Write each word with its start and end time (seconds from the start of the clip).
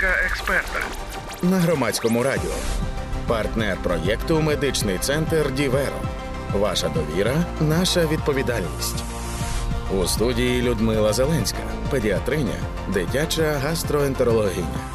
Думка 0.00 0.16
експерта 0.26 0.80
на 1.42 1.58
громадському 1.58 2.22
радіо. 2.22 2.50
Партнер 3.26 3.76
проєкту 3.82 4.40
Медичний 4.40 4.98
центр 4.98 5.52
Діверо. 5.52 6.00
Ваша 6.52 6.88
довіра, 6.88 7.44
наша 7.60 8.06
відповідальність. 8.06 9.04
У 9.98 10.06
студії 10.06 10.62
Людмила 10.62 11.12
Зеленська, 11.12 11.58
педіатриня, 11.90 12.56
дитяча 12.88 13.58
гастроентерологиня. 13.62 14.89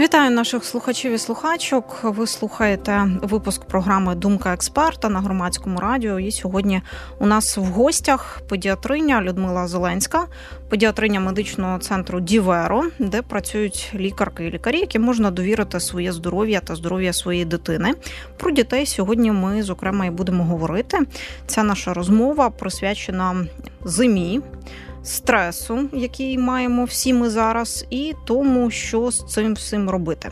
Вітаю 0.00 0.30
наших 0.30 0.64
слухачів 0.64 1.12
і 1.12 1.18
слухачок. 1.18 2.00
Ви 2.02 2.26
слухаєте 2.26 3.06
випуск 3.22 3.64
програми 3.64 4.14
Думка 4.14 4.52
експерта 4.52 5.08
на 5.08 5.20
громадському 5.20 5.80
радіо. 5.80 6.18
І 6.18 6.30
сьогодні 6.30 6.82
у 7.18 7.26
нас 7.26 7.56
в 7.56 7.62
гостях 7.62 8.40
педіатриня 8.48 9.22
Людмила 9.22 9.68
Зеленська, 9.68 10.26
педіатриня 10.68 11.20
медичного 11.20 11.78
центру 11.78 12.20
Діверо, 12.20 12.84
де 12.98 13.22
працюють 13.22 13.92
лікарки 13.94 14.46
і 14.46 14.50
лікарі, 14.50 14.78
які 14.78 14.98
можна 14.98 15.30
довірити 15.30 15.80
своє 15.80 16.12
здоров'я 16.12 16.60
та 16.60 16.76
здоров'я 16.76 17.12
своєї 17.12 17.44
дитини. 17.44 17.94
Про 18.36 18.50
дітей 18.50 18.86
сьогодні 18.86 19.32
ми 19.32 19.62
зокрема 19.62 20.06
і 20.06 20.10
будемо 20.10 20.44
говорити. 20.44 20.98
Ця 21.46 21.62
наша 21.62 21.94
розмова 21.94 22.50
присвячена 22.50 23.46
зимі 23.84 24.40
стресу, 25.02 25.88
який 25.92 26.38
маємо 26.38 26.84
всі 26.84 27.12
ми 27.12 27.30
зараз, 27.30 27.86
і 27.90 28.14
тому, 28.24 28.70
що 28.70 29.10
з 29.10 29.24
цим 29.24 29.54
всім 29.54 29.90
робити. 29.90 30.30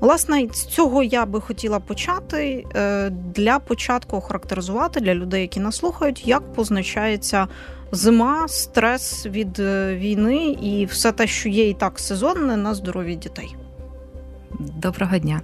Власне, 0.00 0.48
з 0.52 0.64
цього 0.64 1.02
я 1.02 1.26
би 1.26 1.40
хотіла 1.40 1.80
почати 1.80 2.66
е, 2.76 3.10
для 3.10 3.58
початку 3.58 4.16
охарактеризувати 4.16 5.00
для 5.00 5.14
людей, 5.14 5.42
які 5.42 5.60
нас 5.60 5.76
слухають, 5.76 6.28
як 6.28 6.52
позначається 6.52 7.48
зима, 7.92 8.48
стрес 8.48 9.26
від 9.26 9.58
е, 9.58 9.96
війни 9.96 10.46
і 10.62 10.86
все 10.86 11.12
те, 11.12 11.26
що 11.26 11.48
є 11.48 11.68
і 11.68 11.74
так 11.74 11.98
сезонне 11.98 12.56
на 12.56 12.74
здоров'я 12.74 13.14
дітей. 13.14 13.56
Доброго 14.58 15.18
дня. 15.18 15.40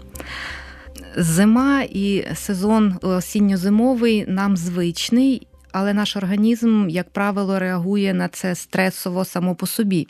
Зима 1.17 1.83
і 1.83 2.25
сезон 2.35 2.99
осінньо-зимовий 3.03 4.25
нам 4.29 4.57
звичний, 4.57 5.47
але 5.73 5.95
наш 5.95 6.17
організм, 6.17 6.89
як 6.89 7.11
правило, 7.11 7.59
реагує 7.59 8.15
на 8.15 8.29
це 8.29 8.55
стресово 8.55 9.25
само 9.25 9.55
по 9.55 9.67
собі, 9.67 10.09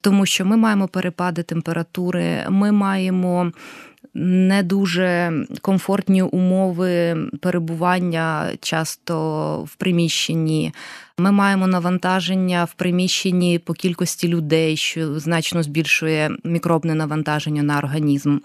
тому 0.00 0.26
що 0.26 0.44
ми 0.44 0.56
маємо 0.56 0.88
перепади 0.88 1.42
температури, 1.42 2.46
ми 2.48 2.72
маємо. 2.72 3.52
Не 4.14 4.62
дуже 4.62 5.32
комфортні 5.60 6.22
умови 6.22 7.16
перебування 7.40 8.50
часто 8.60 9.14
в 9.62 9.74
приміщенні. 9.74 10.72
Ми 11.18 11.32
маємо 11.32 11.66
навантаження 11.66 12.64
в 12.64 12.72
приміщенні 12.74 13.58
по 13.58 13.74
кількості 13.74 14.28
людей, 14.28 14.76
що 14.76 15.20
значно 15.20 15.62
збільшує 15.62 16.30
мікробне 16.44 16.94
навантаження 16.94 17.62
на 17.62 17.78
організм 17.78 18.38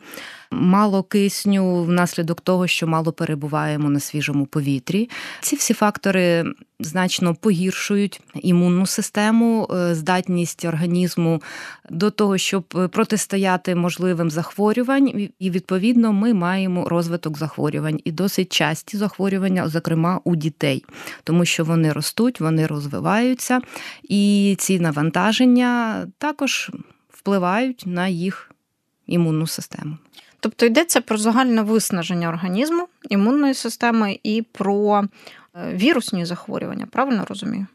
мало 0.51 1.03
кисню 1.03 1.83
внаслідок 1.83 2.41
того, 2.41 2.67
що 2.67 2.87
мало 2.87 3.11
перебуваємо 3.11 3.89
на 3.89 3.99
свіжому 3.99 4.45
повітрі. 4.45 5.09
Ці 5.41 5.55
всі 5.55 5.73
фактори 5.73 6.45
значно 6.79 7.35
погіршують 7.35 8.21
імунну 8.35 8.85
систему, 8.85 9.67
е, 9.71 9.95
здатність 9.95 10.65
організму 10.65 11.41
до 11.89 12.11
того, 12.11 12.37
щоб 12.37 12.63
протистояти 12.91 13.75
можливим 13.75 14.31
захворювань, 14.31 15.29
і 15.39 15.49
відповідно 15.49 16.13
ми 16.13 16.33
маємо 16.33 16.89
розвиток 16.89 17.37
захворювань 17.37 17.99
і 18.03 18.11
досить 18.11 18.53
часті 18.53 18.97
захворювання, 18.97 19.69
зокрема 19.69 20.19
у 20.23 20.35
дітей, 20.35 20.85
тому 21.23 21.45
що 21.45 21.63
вони 21.63 21.91
ростуть, 21.91 22.39
вони 22.39 22.67
розвиваються, 22.67 23.61
і 24.03 24.55
ці 24.59 24.79
навантаження 24.79 26.05
також 26.17 26.71
впливають 27.09 27.83
на 27.85 28.07
їх 28.07 28.51
імунну 29.07 29.47
систему. 29.47 29.97
Тобто 30.45 30.65
йдеться 30.65 31.01
про 31.01 31.17
загальне 31.17 31.61
виснаження 31.61 32.29
організму, 32.29 32.87
імунної 33.09 33.53
системи 33.53 34.19
і 34.23 34.41
про 34.41 35.03
е, 35.55 35.73
вірусні 35.73 36.25
захворювання, 36.25 36.85
правильно 36.91 37.25
розумію? 37.29 37.67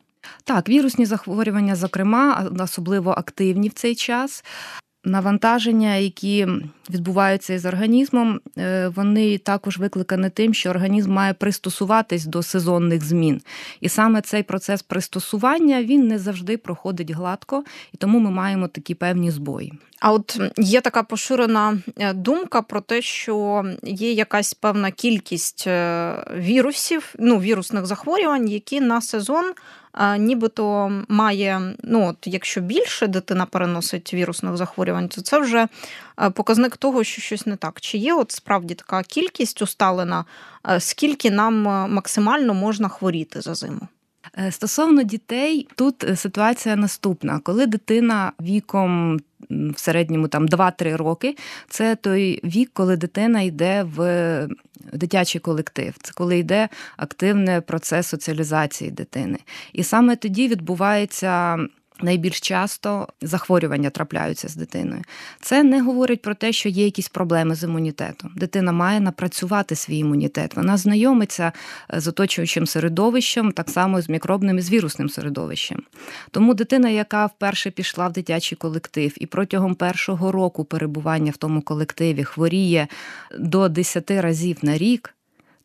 Так, 0.44 0.68
вірусні 0.68 1.06
захворювання, 1.06 1.76
зокрема, 1.76 2.50
особливо 2.60 3.10
активні 3.10 3.68
в 3.68 3.72
цей 3.72 3.94
час. 3.94 4.44
Навантаження, 5.04 5.96
які 5.96 6.46
відбуваються 6.90 7.54
із 7.54 7.66
організмом, 7.66 8.40
е, 8.58 8.88
вони 8.88 9.38
також 9.38 9.78
викликані 9.78 10.30
тим, 10.30 10.54
що 10.54 10.70
організм 10.70 11.12
має 11.12 11.34
пристосуватись 11.34 12.24
до 12.24 12.42
сезонних 12.42 13.04
змін. 13.04 13.40
І 13.80 13.88
саме 13.88 14.20
цей 14.20 14.42
процес 14.42 14.82
пристосування 14.82 15.82
він 15.82 16.08
не 16.08 16.18
завжди 16.18 16.56
проходить 16.56 17.10
гладко, 17.10 17.64
і 17.92 17.96
тому 17.96 18.18
ми 18.18 18.30
маємо 18.30 18.68
такі 18.68 18.94
певні 18.94 19.30
збої. 19.30 19.72
А 20.00 20.12
от 20.12 20.40
є 20.58 20.80
така 20.80 21.02
поширена 21.02 21.78
е, 21.98 22.12
думка 22.12 22.62
про 22.62 22.80
те, 22.80 23.02
що 23.02 23.64
є 23.82 24.12
якась 24.12 24.54
певна 24.54 24.90
кількість 24.90 25.64
е, 25.66 26.14
вірусів, 26.36 27.14
ну 27.18 27.38
вірусних 27.38 27.86
захворювань, 27.86 28.48
які 28.48 28.80
на 28.80 29.00
сезон 29.00 29.52
нібито 30.18 30.92
має, 31.08 31.74
ну 31.82 32.08
от 32.08 32.16
якщо 32.24 32.60
більше 32.60 33.06
дитина 33.06 33.46
переносить 33.46 34.14
вірусних 34.14 34.56
захворювань, 34.56 35.08
то 35.08 35.20
це 35.20 35.38
вже 35.38 35.68
показник 36.34 36.76
того, 36.76 37.04
що 37.04 37.22
щось 37.22 37.46
не 37.46 37.56
так. 37.56 37.80
Чи 37.80 37.98
є 37.98 38.14
от 38.14 38.32
справді 38.32 38.74
така 38.74 39.02
кількість 39.02 39.62
усталена, 39.62 40.24
скільки 40.78 41.30
нам 41.30 41.62
максимально 41.92 42.54
можна 42.54 42.88
хворіти 42.88 43.40
за 43.40 43.54
зиму? 43.54 43.88
Е, 44.38 44.52
стосовно 44.52 45.02
дітей, 45.02 45.68
тут 45.76 46.04
е, 46.04 46.16
ситуація 46.16 46.76
наступна: 46.76 47.40
коли 47.42 47.66
дитина 47.66 48.32
віком 48.40 49.20
в 49.50 49.78
середньому 49.78 50.28
там 50.28 50.46
2-3 50.46 50.96
роки, 50.96 51.36
це 51.68 51.96
той 51.96 52.40
вік, 52.44 52.70
коли 52.72 52.96
дитина 52.96 53.40
йде 53.40 53.82
в 53.82 54.48
дитячий 54.92 55.40
колектив, 55.40 55.94
це 56.02 56.12
коли 56.14 56.38
йде 56.38 56.68
активний 56.96 57.60
процес 57.60 58.06
соціалізації 58.06 58.90
дитини. 58.90 59.38
І 59.72 59.82
саме 59.82 60.16
тоді 60.16 60.48
відбувається 60.48 61.58
найбільш 62.02 62.40
часто 62.40 63.08
захворювання 63.22 63.90
трапляються 63.90 64.48
з 64.48 64.56
дитиною. 64.56 65.02
Це 65.40 65.62
не 65.62 65.82
говорить 65.82 66.22
про 66.22 66.34
те, 66.34 66.52
що 66.52 66.68
є 66.68 66.84
якісь 66.84 67.08
проблеми 67.08 67.54
з 67.54 67.62
імунітетом. 67.62 68.30
Дитина 68.36 68.72
має 68.72 69.00
напрацювати 69.00 69.76
свій 69.76 69.98
імунітет. 69.98 70.56
Вона 70.56 70.76
знайомиться 70.76 71.52
е, 71.94 72.00
з 72.00 72.08
оточуючим 72.08 72.66
середовищем, 72.66 73.52
так 73.52 73.70
само 73.70 74.00
з 74.00 74.08
мікробним 74.08 74.58
і 74.58 74.60
з 74.60 74.70
вірусним 74.70 75.08
середовищем. 75.08 75.82
Тому 76.30 76.54
дитина, 76.54 76.88
яка 76.88 77.26
вперше 77.26 77.70
пішла 77.70 78.08
в 78.08 78.12
дитячий 78.12 78.58
колектив 78.58 79.14
і 79.16 79.26
протягом 79.26 79.74
першого 79.74 80.32
року 80.32 80.64
перебування 80.64 81.32
в 81.32 81.36
тому 81.36 81.62
колективі 81.62 82.24
хворіє 82.24 82.88
до 83.38 83.68
10 83.68 84.10
разів 84.10 84.56
на 84.62 84.78
рік. 84.78 85.14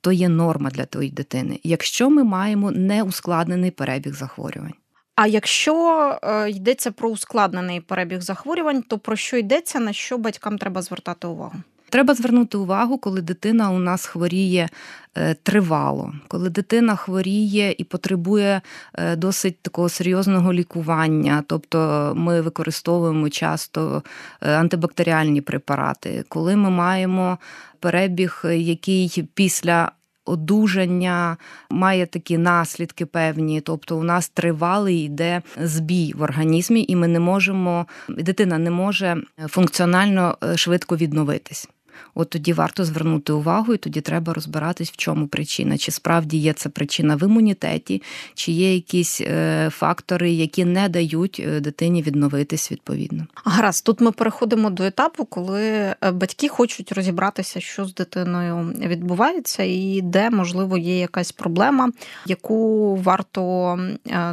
То 0.02 0.12
є 0.12 0.30
норма 0.30 0.70
для 0.70 0.86
тої 0.86 1.10
дитини, 1.10 1.60
якщо 1.64 2.10
ми 2.10 2.24
маємо 2.24 2.72
неускладнений 2.72 3.72
перебіг 3.72 4.14
захворювань. 4.14 4.74
А 5.16 5.28
якщо 5.28 6.18
е, 6.24 6.50
йдеться 6.50 6.92
про 6.92 7.10
ускладнений 7.10 7.82
перебіг 7.82 8.22
захворювань, 8.22 8.82
то 8.82 8.98
про 8.98 9.16
що 9.16 9.38
йдеться, 9.38 9.80
на 9.80 9.94
що 9.94 10.18
батькам 10.18 10.58
треба 10.58 10.82
звертати 10.82 11.28
увагу? 11.28 11.54
Треба 11.90 12.14
звернути 12.14 12.58
увагу, 12.58 12.98
коли 12.98 13.22
дитина 13.22 13.72
у 13.72 13.80
нас 13.80 14.06
хворіє 14.06 14.70
е, 15.16 15.34
тривало, 15.34 16.14
коли 16.28 16.50
дитина 16.50 16.96
хворіє 16.96 17.76
і 17.78 17.84
потребує 17.84 18.62
е, 18.94 19.16
досить 19.16 19.62
такого 19.62 19.90
серйозного 19.90 20.54
лікування, 20.54 21.44
тобто 21.48 22.14
ми 22.16 22.42
використовуємо 22.42 23.30
часто 23.30 24.04
антибактеріальні 24.40 25.42
препарати, 25.42 26.26
коли 26.28 26.56
ми 26.56 26.70
маємо 26.70 27.38
перебіг, 27.80 28.42
який 28.54 29.28
після 29.34 29.92
одужання 30.26 31.38
має 31.70 32.06
такі 32.06 32.38
наслідки 32.38 33.06
певні, 33.06 33.62
тобто 33.62 33.98
у 33.98 34.04
нас 34.04 34.30
тривалий 34.30 35.04
йде 35.04 35.42
збій 35.62 36.14
в 36.16 36.22
організмі, 36.22 36.86
і 36.88 36.96
ми 36.96 37.08
не 37.08 37.20
можемо, 37.20 37.86
дитина 38.10 38.58
не 38.58 38.72
може 38.72 39.18
функціонально 39.48 40.38
е, 40.44 40.58
швидко 40.58 40.98
відновитись 40.98 41.70
от 42.16 42.30
тоді 42.30 42.54
варто 42.54 42.86
звернути 42.86 43.34
увагу, 43.34 43.74
і 43.74 43.78
тоді 43.78 44.02
треба 44.02 44.34
розбиратись, 44.34 44.92
в 44.92 44.98
чому 44.98 45.28
причина. 45.28 45.78
Чи 45.78 45.92
справді 45.92 46.38
є 46.38 46.54
це 46.54 46.70
причина 46.70 47.16
в 47.16 47.24
імунітеті, 47.24 48.02
чи 48.34 48.52
є 48.52 48.76
якісь 48.76 49.22
е, 49.22 49.70
фактори, 49.72 50.32
які 50.32 50.66
не 50.66 50.90
дають 50.90 51.42
е, 51.48 51.60
дитині 51.60 52.02
відновитись 52.02 52.72
відповідно. 52.72 53.28
Гаразд, 53.46 53.86
тут 53.86 54.02
ми 54.02 54.12
переходимо 54.12 54.70
до 54.70 54.84
етапу, 54.84 55.26
коли 55.26 55.64
е, 55.64 55.96
батьки 56.12 56.48
хочуть 56.48 56.92
розібратися, 56.92 57.60
що 57.60 57.86
з 57.86 57.94
дитиною 57.94 58.74
відбувається, 58.80 59.64
і 59.64 60.02
де 60.04 60.30
можливо 60.30 60.78
є 60.78 61.00
якась 61.00 61.32
проблема, 61.32 61.92
яку 62.26 62.96
варто 62.96 63.80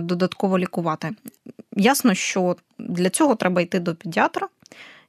додатково 0.00 0.58
лікувати. 0.58 1.10
Ясно, 1.76 2.14
що 2.14 2.56
для 2.78 3.10
цього 3.10 3.34
треба 3.34 3.60
йти 3.60 3.80
до 3.80 3.94
педіатра 3.94 4.48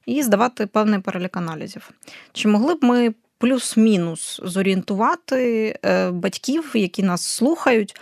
і 0.06 0.22
здавати 0.22 0.66
певний 0.66 1.00
перелік 1.00 1.36
аналізів. 1.36 1.90
Чи 2.32 2.48
могли 2.48 2.74
б 2.74 2.84
ми 2.84 3.14
плюс-мінус 3.38 4.40
зорієнтувати 4.44 5.78
е, 5.84 6.10
батьків, 6.10 6.70
які 6.74 7.02
нас 7.02 7.26
слухають. 7.26 8.00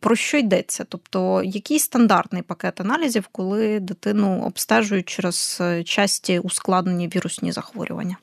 Про 0.00 0.16
що 0.16 0.36
йдеться? 0.36 0.84
Тобто, 0.88 1.42
який 1.44 1.78
стандартний 1.78 2.42
пакет 2.42 2.80
аналізів, 2.80 3.28
коли 3.32 3.80
дитину 3.80 4.42
обстежують 4.42 5.08
через 5.08 5.58
е, 5.60 5.84
часті 5.84 6.38
ускладнені 6.38 7.08
вірусні 7.08 7.52
захворювання? 7.52 8.16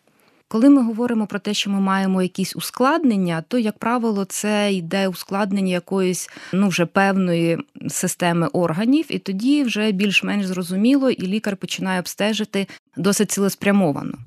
Коли 0.50 0.70
ми 0.70 0.84
говоримо 0.84 1.28
про 1.28 1.40
те, 1.40 1.54
що 1.54 1.70
ми 1.70 1.80
маємо 1.80 2.22
якісь 2.22 2.56
ускладнення, 2.56 3.44
то, 3.48 3.58
як 3.58 3.78
правило, 3.78 4.26
це 4.26 4.74
йде 4.74 5.08
ускладнення 5.08 5.74
якоїсь 5.74 6.30
ну 6.54 6.68
вже 6.68 6.86
певної 6.86 7.58
системи 7.90 8.48
органів, 8.48 9.06
і 9.10 9.20
тоді 9.20 9.64
вже 9.64 9.92
більш-менш 9.92 10.46
зрозуміло, 10.46 11.10
і 11.10 11.28
лікар 11.28 11.58
починає 11.58 12.00
обстежити 12.00 12.68
досить 12.98 13.32
цілеспрямовано. 13.32 14.18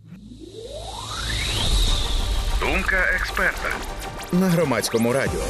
Думка 2.61 2.96
експерта 3.14 3.69
на 4.32 4.46
громадському 4.49 5.12
радіо. 5.12 5.44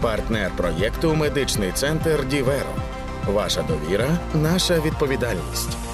Партнер 0.00 0.50
проєкту 0.56 1.14
Медичний 1.14 1.72
центр 1.72 2.28
Діверо. 2.28 2.74
Ваша 3.26 3.62
довіра, 3.62 4.18
наша 4.34 4.80
відповідальність. 4.80 5.93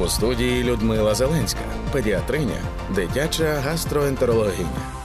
У 0.00 0.08
студії 0.08 0.64
Людмила 0.64 1.14
Зеленська, 1.14 1.60
педіатриня, 1.92 2.60
дитяча 2.94 3.60
гастроентерологиня. 3.64 5.01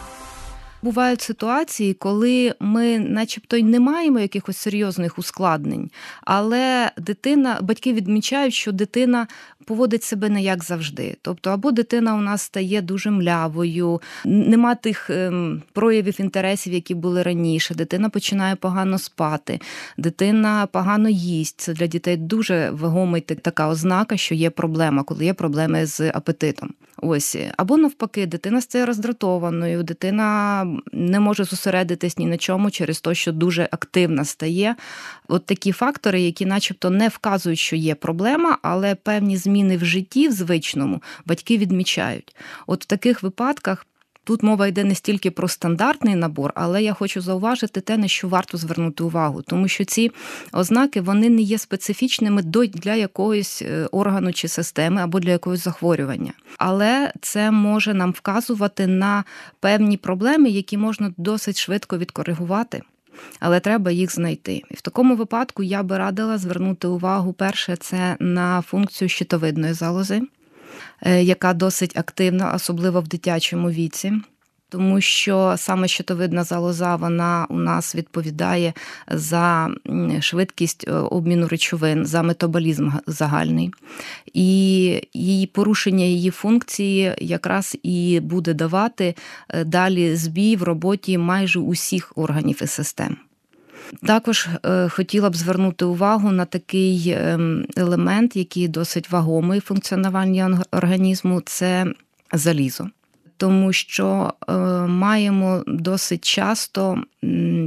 Бувають 0.87 1.21
ситуації, 1.21 1.93
коли 1.93 2.55
ми, 2.59 2.99
начебто, 2.99 3.57
й 3.57 3.63
не 3.63 3.79
маємо 3.79 4.19
якихось 4.19 4.57
серйозних 4.57 5.19
ускладнень, 5.19 5.91
але 6.21 6.91
дитина, 6.97 7.59
батьки 7.61 7.93
відмічають, 7.93 8.53
що 8.53 8.71
дитина 8.71 9.27
поводить 9.65 10.03
себе 10.03 10.29
не 10.29 10.41
як 10.41 10.63
завжди. 10.63 11.17
Тобто, 11.21 11.49
або 11.49 11.71
дитина 11.71 12.15
у 12.15 12.21
нас 12.21 12.41
стає 12.41 12.81
дуже 12.81 13.11
млявою, 13.11 14.01
нема 14.25 14.75
тих 14.75 15.09
ем, 15.09 15.61
проявів 15.73 16.21
інтересів, 16.21 16.73
які 16.73 16.95
були 16.95 17.23
раніше. 17.23 17.75
Дитина 17.75 18.09
починає 18.09 18.55
погано 18.55 18.99
спати, 18.99 19.59
дитина 19.97 20.67
погано 20.71 21.09
їсть. 21.09 21.61
Це 21.61 21.73
для 21.73 21.87
дітей 21.87 22.17
дуже 22.17 22.69
вагомий 22.69 23.21
така 23.21 23.67
ознака, 23.69 24.17
що 24.17 24.35
є 24.35 24.49
проблема, 24.49 25.03
коли 25.03 25.25
є 25.25 25.33
проблеми 25.33 25.85
з 25.85 26.09
апетитом. 26.09 26.73
Ось 27.01 27.37
або 27.57 27.77
навпаки, 27.77 28.25
дитина 28.25 28.61
стає 28.61 28.85
роздратованою, 28.85 29.83
дитина 29.83 30.65
не 30.91 31.19
може 31.19 31.43
зосередитись 31.43 32.17
ні 32.17 32.25
на 32.25 32.37
чому 32.37 32.71
через 32.71 33.01
те, 33.01 33.15
що 33.15 33.31
дуже 33.31 33.69
активна 33.71 34.25
стає. 34.25 34.75
От 35.27 35.45
такі 35.45 35.71
фактори, 35.71 36.21
які, 36.21 36.45
начебто, 36.45 36.89
не 36.89 37.07
вказують, 37.07 37.59
що 37.59 37.75
є 37.75 37.95
проблема, 37.95 38.57
але 38.61 38.95
певні 38.95 39.37
зміни 39.37 39.77
в 39.77 39.85
житті 39.85 40.27
в 40.27 40.31
звичному 40.31 41.01
батьки 41.25 41.57
відмічають. 41.57 42.35
От 42.67 42.83
в 42.83 42.85
таких 42.85 43.23
випадках. 43.23 43.85
Тут 44.27 44.43
мова 44.43 44.67
йде 44.67 44.83
не 44.83 44.95
стільки 44.95 45.31
про 45.31 45.47
стандартний 45.47 46.15
набор, 46.15 46.51
але 46.55 46.83
я 46.83 46.93
хочу 46.93 47.21
зауважити 47.21 47.81
те, 47.81 47.97
на 47.97 48.07
що 48.07 48.27
варто 48.27 48.57
звернути 48.57 49.03
увагу, 49.03 49.41
тому 49.41 49.67
що 49.67 49.85
ці 49.85 50.11
ознаки 50.53 51.01
вони 51.01 51.29
не 51.29 51.41
є 51.41 51.57
специфічними 51.57 52.41
для 52.73 52.95
якоїсь 52.95 53.61
е, 53.61 53.87
органу 53.91 54.33
чи 54.33 54.47
системи 54.47 55.01
або 55.01 55.19
для 55.19 55.31
якогось 55.31 55.63
захворювання. 55.63 56.33
Але 56.57 57.13
це 57.21 57.51
може 57.51 57.93
нам 57.93 58.11
вказувати 58.11 58.87
на 58.87 59.23
певні 59.59 59.97
проблеми, 59.97 60.49
які 60.49 60.77
можна 60.77 61.13
досить 61.17 61.59
швидко 61.59 61.97
відкоригувати. 61.97 62.81
Але 63.39 63.59
треба 63.59 63.91
їх 63.91 64.13
знайти. 64.13 64.63
І 64.71 64.73
в 64.73 64.81
такому 64.81 65.15
випадку 65.15 65.63
я 65.63 65.83
би 65.83 65.97
радила 65.97 66.37
звернути 66.37 66.87
увагу 66.87 67.33
перше, 67.33 67.75
це 67.75 68.17
на 68.19 68.61
функцію 68.61 69.09
щитовидної 69.09 69.73
залози. 69.73 70.21
Е, 71.01 71.23
яка 71.23 71.53
досить 71.53 71.97
активна, 71.97 72.51
особливо 72.55 73.01
в 73.01 73.07
дитячому 73.07 73.69
віці. 73.69 74.13
Тому 74.69 75.01
що 75.01 75.55
саме 75.57 75.87
щитовидна 75.87 76.43
залоза 76.43 76.95
вона 76.95 77.47
у 77.49 77.57
нас 77.57 77.95
відповідає 77.95 78.73
за 79.07 79.69
швидкість 80.19 80.85
е, 80.87 80.91
обміну 80.91 81.47
речовин, 81.47 82.05
за 82.05 82.23
метаболізм 82.23 82.91
загальний, 83.07 83.71
і 84.33 84.47
її 85.13 85.47
порушення 85.47 86.05
її 86.05 86.29
функції 86.29 87.13
якраз 87.17 87.77
і 87.83 88.19
буде 88.19 88.53
давати 88.53 89.15
е, 89.49 89.63
далі 89.63 90.15
збій 90.15 90.55
в 90.55 90.63
роботі 90.63 91.17
майже 91.17 91.59
усіх 91.59 92.13
органів 92.15 92.59
і 92.63 92.67
систем. 92.67 93.17
Також 94.07 94.47
е, 94.65 94.89
хотіла 94.89 95.29
б 95.29 95.35
звернути 95.35 95.85
увагу 95.85 96.31
на 96.31 96.45
такий 96.45 97.15
ем, 97.17 97.65
елемент, 97.77 98.35
який 98.35 98.67
досить 98.67 99.11
вагомий 99.11 99.59
функціонування 99.59 100.63
організму 100.71 101.41
це 101.45 101.85
залізо. 102.33 102.89
Тому 103.37 103.73
що 103.73 104.33
е, 104.47 104.53
маємо 104.87 105.63
досить 105.67 106.25
часто 106.25 107.03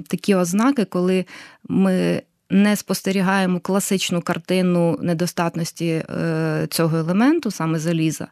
такі 0.08 0.34
ознаки, 0.34 0.84
коли 0.84 1.25
ми 1.69 2.22
не 2.50 2.76
спостерігаємо 2.76 3.61
класичну 3.61 4.23
картину 4.23 4.99
недостатності 5.02 5.87
е, 5.87 6.67
цього 6.70 6.97
елементу, 6.97 7.50
саме 7.50 7.79
заліза, 7.79 8.26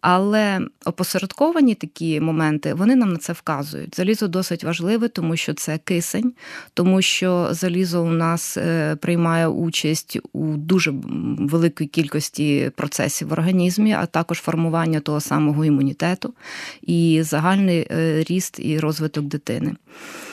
але 0.00 0.60
опосередковані 0.84 1.74
такі 1.74 2.20
моменти 2.20 2.74
вони 2.74 2.96
нам 2.96 3.12
на 3.12 3.16
це 3.16 3.32
вказують. 3.32 3.96
Залізо 3.96 4.28
досить 4.28 4.64
важливе, 4.64 5.08
тому 5.08 5.36
що 5.36 5.54
це 5.54 5.78
кисень, 5.78 6.32
тому 6.74 7.02
що 7.02 7.48
залізо 7.50 8.02
у 8.02 8.10
нас 8.10 8.56
е, 8.56 8.96
приймає 8.96 9.46
участь 9.46 10.18
у 10.32 10.46
дуже 10.56 10.92
великій 11.38 11.86
кількості 11.86 12.70
процесів 12.76 13.28
в 13.28 13.32
організмі, 13.32 13.92
а 13.92 14.06
також 14.06 14.38
формування 14.38 15.00
того 15.00 15.20
самого 15.20 15.64
імунітету 15.64 16.34
і 16.82 17.22
загальний 17.22 17.86
е, 17.90 18.24
ріст 18.28 18.60
і 18.60 18.80
розвиток 18.80 19.24
дитини. 19.24 19.76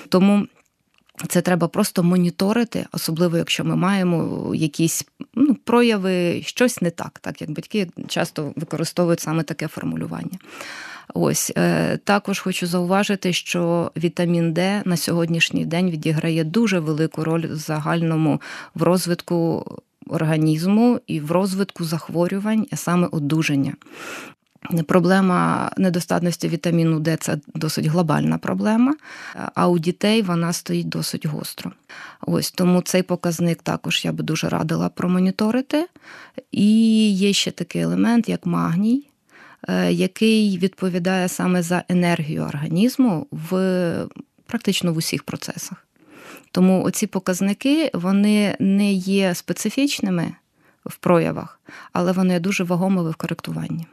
Тому 0.09 0.47
це 1.27 1.41
треба 1.41 1.67
просто 1.67 2.03
моніторити, 2.03 2.85
особливо 2.91 3.37
якщо 3.37 3.65
ми 3.65 3.75
маємо 3.75 4.51
якісь 4.55 5.05
ну, 5.33 5.55
прояви, 5.55 6.41
щось 6.45 6.81
не 6.81 6.91
так, 6.91 7.19
так 7.19 7.41
як 7.41 7.51
батьки 7.51 7.89
часто 8.07 8.53
використовують 8.55 9.19
саме 9.19 9.43
таке 9.43 9.67
формулювання. 9.67 10.39
Ось 11.13 11.51
е, 11.57 11.97
також 11.97 12.39
хочу 12.39 12.67
зауважити, 12.67 13.33
що 13.33 13.91
вітамін 13.97 14.53
Д 14.53 14.81
на 14.85 14.97
сьогоднішній 14.97 15.65
день 15.65 15.91
відіграє 15.91 16.43
дуже 16.43 16.79
велику 16.79 17.23
роль 17.23 17.47
в 17.47 17.55
загальному 17.55 18.41
в 18.75 18.83
розвитку 18.83 19.65
організму 20.07 20.99
і 21.07 21.19
в 21.19 21.31
розвитку 21.31 21.83
захворювань, 21.83 22.67
а 22.71 22.75
саме 22.75 23.07
одужання. 23.11 23.73
Проблема 24.87 25.71
недостатності 25.77 26.47
вітаміну 26.47 26.99
Д 26.99 27.17
це 27.19 27.37
досить 27.55 27.85
глобальна 27.85 28.37
проблема, 28.37 28.95
а 29.55 29.67
у 29.67 29.79
дітей 29.79 30.21
вона 30.21 30.53
стоїть 30.53 30.89
досить 30.89 31.25
гостро. 31.25 31.71
Ось 32.21 32.51
тому 32.51 32.81
цей 32.81 33.03
показник 33.03 33.61
також 33.61 34.05
я 34.05 34.11
би 34.11 34.23
дуже 34.23 34.49
радила 34.49 34.89
промоніторити. 34.89 35.87
І 36.51 37.11
є 37.11 37.33
ще 37.33 37.51
такий 37.51 37.81
елемент, 37.81 38.29
як 38.29 38.45
магній, 38.45 39.09
е, 39.67 39.93
який 39.93 40.57
відповідає 40.57 41.27
саме 41.27 41.61
за 41.61 41.83
енергію 41.89 42.43
організму 42.43 43.27
в 43.31 44.07
практично 44.45 44.93
в 44.93 44.97
усіх 44.97 45.23
процесах. 45.23 45.87
Тому 46.51 46.83
оці 46.83 47.07
показники 47.07 47.91
вони 47.93 48.55
не 48.59 48.91
є 48.93 49.35
специфічними 49.35 50.33
в 50.85 50.97
проявах, 50.97 51.59
але 51.93 52.11
вони 52.11 52.39
дуже 52.39 52.63
вагомими 52.63 53.09
в 53.09 53.15
коректуванні. 53.15 53.85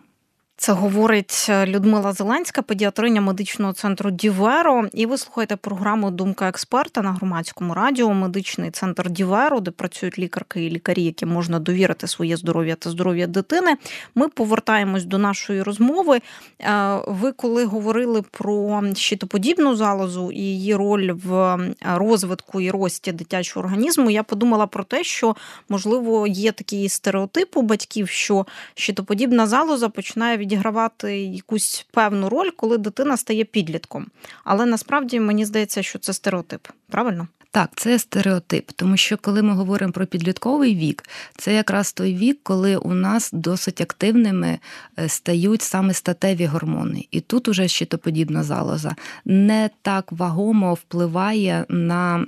Це 0.56 0.72
говорить 0.72 1.46
е, 1.48 1.66
Людмила 1.66 2.12
Зеленська, 2.12 2.62
педіатриня 2.62 3.20
медичного 3.20 3.72
центру 3.72 4.10
Діверо. 4.10 4.88
І 4.92 5.06
ви 5.06 5.18
слухаєте 5.18 5.56
програму 5.56 6.10
Думка 6.10 6.48
експерта 6.48 7.02
на 7.02 7.12
громадському 7.12 7.74
радіо, 7.74 8.14
медичний 8.14 8.70
центр 8.70 9.10
Діверо, 9.10 9.60
де 9.60 9.70
працюють 9.70 10.18
лікарки 10.18 10.64
і 10.64 10.70
лікарі, 10.70 11.02
яким 11.02 11.28
можна 11.28 11.58
довірити 11.58 12.06
своє 12.06 12.36
здоров'я 12.36 12.74
та 12.74 12.90
здоров'я 12.90 13.26
дитини. 13.26 13.76
Ми 14.14 14.28
повертаємось 14.28 15.04
до 15.04 15.18
нашої 15.18 15.62
розмови. 15.62 16.20
Е, 16.60 16.98
ви 17.06 17.32
коли 17.32 17.64
говорили 17.64 18.22
про 18.22 18.82
щитоподібну 18.94 19.76
залозу 19.76 20.30
і 20.32 20.38
її 20.38 20.74
роль 20.74 21.12
в 21.12 21.34
е, 21.34 21.74
розвитку 21.82 22.60
і 22.60 22.70
рості 22.70 23.12
дитячого 23.12 23.66
організму, 23.66 24.10
я 24.10 24.22
подумала 24.22 24.66
про 24.66 24.84
те, 24.84 25.04
що 25.04 25.36
можливо 25.68 26.26
є 26.26 26.52
такий 26.52 26.88
стереотип 26.88 27.56
у 27.56 27.62
батьків, 27.62 28.08
що 28.08 28.46
щитоподібна 28.74 29.46
залоза 29.46 29.88
починає 29.88 30.36
відігравати 30.44 31.18
якусь 31.18 31.86
певну 31.92 32.28
роль, 32.28 32.50
коли 32.56 32.78
дитина 32.78 33.16
стає 33.16 33.44
підлітком. 33.44 34.06
Але 34.44 34.66
насправді 34.66 35.20
мені 35.20 35.44
здається, 35.44 35.82
що 35.82 35.98
це 35.98 36.12
стереотип. 36.12 36.68
Правильно? 36.90 37.28
Так, 37.50 37.70
це 37.76 37.98
стереотип, 37.98 38.70
тому 38.76 38.96
що 38.96 39.16
коли 39.16 39.42
ми 39.42 39.54
говоримо 39.54 39.92
про 39.92 40.06
підлітковий 40.06 40.74
вік, 40.74 41.02
це 41.36 41.54
якраз 41.54 41.92
той 41.92 42.14
вік, 42.14 42.38
коли 42.42 42.76
у 42.76 42.94
нас 42.94 43.30
досить 43.32 43.80
активними 43.80 44.58
е, 44.98 45.08
стають 45.08 45.62
саме 45.62 45.94
статеві 45.94 46.46
гормони. 46.46 47.06
І 47.10 47.20
тут 47.20 47.48
уже 47.48 47.68
щитоподібна 47.68 48.42
залоза 48.42 48.96
не 49.24 49.70
так 49.82 50.12
вагомо 50.12 50.74
впливає 50.74 51.64
на 51.68 52.26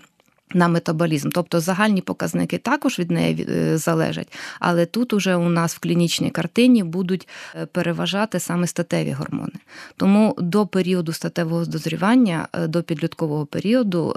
на 0.55 0.69
метаболізм, 0.69 1.29
тобто 1.31 1.61
загальні 1.61 2.01
показники 2.01 2.59
також 2.59 2.99
від 2.99 3.11
неї 3.11 3.47
е, 3.51 3.79
залежать, 3.79 4.33
але 4.61 4.87
тут 4.87 5.13
уже 5.13 5.37
у 5.37 5.49
нас 5.49 5.75
в 5.75 5.79
клінічній 5.79 6.31
картині 6.31 6.83
будуть 6.83 7.29
е, 7.55 7.67
переважати 7.67 8.41
саме 8.41 8.67
статеві 8.67 9.13
гормони. 9.13 9.53
Тому 9.97 10.35
до 10.39 10.67
періоду 10.67 11.13
статевого 11.13 11.65
дозрівання, 11.65 12.49
е, 12.53 12.67
до 12.67 12.83
підліткового 12.83 13.47
періоду, 13.47 14.17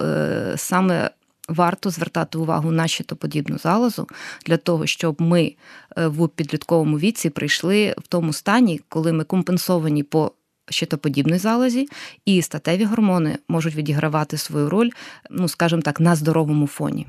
саме 0.55 1.09
варто 1.47 1.89
звертати 1.89 2.37
увагу 2.37 2.71
на 2.71 2.87
щитоподібну 2.87 3.57
залозу 3.57 4.07
для 4.45 4.57
того, 4.57 4.85
щоб 4.85 5.21
ми 5.21 5.53
в 5.97 6.27
підлітковому 6.27 6.99
віці 6.99 7.29
прийшли 7.29 7.95
в 7.97 8.07
тому 8.07 8.33
стані, 8.33 8.81
коли 8.89 9.13
ми 9.13 9.23
компенсовані 9.23 10.03
по 10.03 10.31
щитоподібній 10.69 11.37
залозі, 11.37 11.89
і 12.25 12.41
статеві 12.41 12.83
гормони 12.85 13.37
можуть 13.47 13.75
відігравати 13.75 14.37
свою 14.37 14.69
роль, 14.69 14.89
ну 15.29 15.47
скажімо 15.47 15.81
так, 15.81 15.99
на 15.99 16.15
здоровому 16.15 16.67
фоні. 16.67 17.07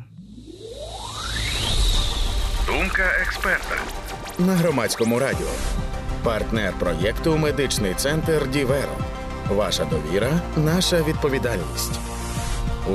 Думка 2.66 3.02
експерта 3.22 3.76
на 4.38 4.54
громадському 4.54 5.18
радіо. 5.18 5.48
Партнер 6.22 6.72
проєкту 6.78 7.38
Медичний 7.38 7.94
центр 7.94 8.50
Діверо. 8.50 8.96
Ваша 9.50 9.84
довіра, 9.84 10.40
наша 10.56 11.02
відповідальність. 11.02 12.00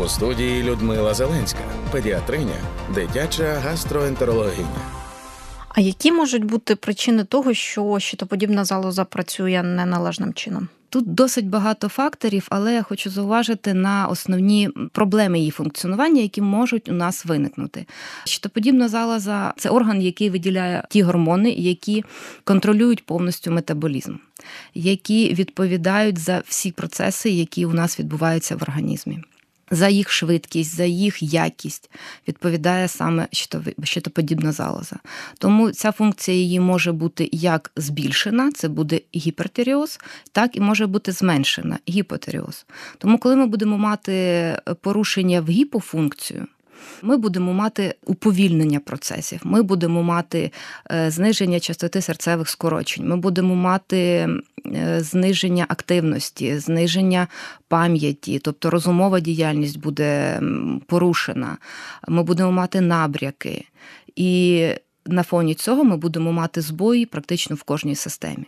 У 0.01 0.07
студії 0.07 0.63
Людмила 0.63 1.13
Зеленська, 1.13 1.59
педіатриня, 1.91 2.55
дитяча 2.93 3.59
гастроентерологиня. 3.63 4.94
А 5.75 5.81
які 5.81 6.11
можуть 6.11 6.43
бути 6.43 6.75
причини 6.75 7.23
того, 7.23 7.53
що 7.53 7.99
щитоподібна 7.99 8.65
залоза 8.65 9.05
працює 9.05 9.63
неналежним 9.63 10.33
чином? 10.33 10.67
Тут 10.89 11.13
досить 11.13 11.49
багато 11.49 11.89
факторів, 11.89 12.47
але 12.49 12.73
я 12.73 12.83
хочу 12.83 13.09
зауважити 13.09 13.73
на 13.73 14.07
основні 14.07 14.69
проблеми 14.91 15.39
її 15.39 15.51
функціонування, 15.51 16.21
які 16.21 16.41
можуть 16.41 16.89
у 16.89 16.93
нас 16.93 17.25
виникнути. 17.25 17.85
Щитоподібна 18.25 18.87
залоза 18.87 19.53
це 19.57 19.69
орган, 19.69 20.01
який 20.01 20.29
виділяє 20.29 20.83
ті 20.89 21.01
гормони, 21.01 21.51
які 21.51 22.03
контролюють 22.43 23.05
повністю 23.05 23.51
метаболізм, 23.51 24.15
які 24.73 25.33
відповідають 25.33 26.17
за 26.17 26.43
всі 26.47 26.71
процеси, 26.71 27.29
які 27.29 27.65
у 27.65 27.73
нас 27.73 27.99
відбуваються 27.99 28.55
в 28.55 28.61
організмі. 28.61 29.23
За 29.71 29.87
їх 29.87 30.11
швидкість, 30.11 30.75
за 30.75 30.83
їх 30.83 31.23
якість 31.23 31.89
відповідає 32.27 32.87
саме 32.87 33.27
щитоподібна 33.83 34.51
залоза. 34.51 34.95
Тому 35.37 35.71
ця 35.71 35.91
функція 35.91 36.37
її 36.37 36.59
може 36.59 36.91
бути 36.91 37.29
як 37.31 37.71
збільшена, 37.75 38.51
це 38.51 38.67
буде 38.67 39.01
гіпертиріоз, 39.15 39.99
так 40.31 40.55
і 40.55 40.59
може 40.59 40.87
бути 40.87 41.11
зменшена 41.11 41.79
гіпотиріоз. 41.89 42.65
Тому, 42.97 43.17
коли 43.17 43.35
ми 43.35 43.45
будемо 43.45 43.77
мати 43.77 44.57
порушення 44.81 45.41
в 45.41 45.49
гіпофункцію, 45.49 46.47
ми 47.01 47.17
будемо 47.17 47.53
мати 47.53 47.95
уповільнення 48.05 48.79
процесів, 48.79 49.41
ми 49.43 49.61
будемо 49.61 50.03
мати 50.03 50.51
е, 50.91 51.11
зниження 51.11 51.59
частоти 51.59 52.01
серцевих 52.01 52.49
скорочень, 52.49 53.07
ми 53.07 53.17
будемо 53.17 53.55
мати 53.55 54.29
е, 54.65 54.99
зниження 54.99 55.65
активності, 55.69 56.57
зниження 56.57 57.27
пам'яті, 57.67 58.39
тобто 58.39 58.69
розумова 58.69 59.19
діяльність 59.19 59.79
буде 59.79 60.41
порушена, 60.87 61.57
ми 62.07 62.23
будемо 62.23 62.51
мати 62.51 62.81
набряки. 62.81 63.65
І 64.15 64.67
на 65.05 65.23
фоні 65.23 65.55
цього 65.55 65.83
ми 65.83 65.97
будемо 65.97 66.31
мати 66.31 66.61
збої 66.61 67.05
практично 67.05 67.55
в 67.55 67.63
кожній 67.63 67.95
системі. 67.95 68.45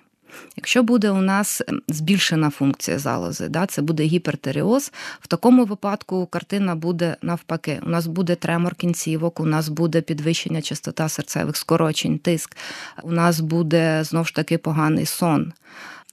Якщо 0.57 0.83
буде 0.83 1.11
у 1.11 1.21
нас 1.21 1.61
ем, 1.67 1.81
збільшена 1.87 2.49
функція 2.49 2.99
залози, 2.99 3.47
да, 3.47 3.65
це 3.65 3.81
буде 3.81 4.03
гіпертеріоз, 4.03 4.91
в 5.19 5.27
такому 5.27 5.65
випадку 5.65 6.25
картина 6.25 6.75
буде 6.75 7.15
навпаки. 7.21 7.81
У 7.85 7.89
нас 7.89 8.07
буде 8.07 8.35
тремор 8.35 8.75
кінцівок, 8.75 9.39
у 9.39 9.45
нас 9.45 9.69
буде 9.69 10.01
підвищення 10.01 10.61
частота 10.61 11.09
серцевих 11.09 11.57
скорочень, 11.57 12.19
тиск, 12.19 12.57
у 13.03 13.11
нас 13.11 13.39
буде 13.39 14.03
знову 14.03 14.25
ж 14.25 14.35
таки 14.35 14.57
поганий 14.57 15.05
сон. 15.05 15.53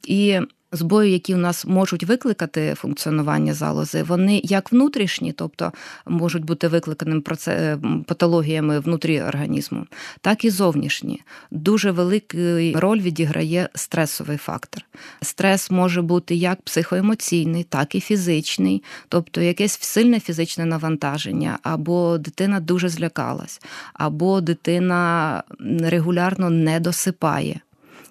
І 0.06 0.40
збої, 0.76 1.12
які 1.12 1.34
у 1.34 1.38
нас 1.38 1.66
можуть 1.66 2.04
викликати 2.04 2.74
функціонування 2.74 3.54
залози, 3.54 4.02
вони 4.02 4.40
як 4.44 4.72
внутрішні, 4.72 5.32
тобто 5.32 5.72
можуть 6.06 6.44
бути 6.44 6.68
викликаними 6.68 7.22
е, 7.48 7.78
патологіями 8.06 8.80
внутрі 8.80 9.22
організму, 9.22 9.86
так 10.20 10.44
і 10.44 10.50
зовнішні. 10.50 11.20
Дуже 11.50 11.90
велику 11.90 12.38
роль 12.74 13.00
відіграє 13.00 13.68
стресовий 13.74 14.36
фактор. 14.36 14.82
Стрес 15.22 15.70
може 15.70 16.02
бути 16.02 16.34
як 16.34 16.62
психоемоційний, 16.62 17.64
так 17.64 17.94
і 17.94 18.00
фізичний, 18.00 18.82
тобто 19.08 19.40
якесь 19.40 19.78
сильне 19.80 20.20
фізичне 20.20 20.64
навантаження, 20.64 21.58
або 21.62 22.18
дитина 22.18 22.60
дуже 22.60 22.88
злякалась, 22.88 23.60
або 23.94 24.40
дитина 24.40 25.42
регулярно 25.80 26.50
не 26.50 26.80
досипає 26.80 27.60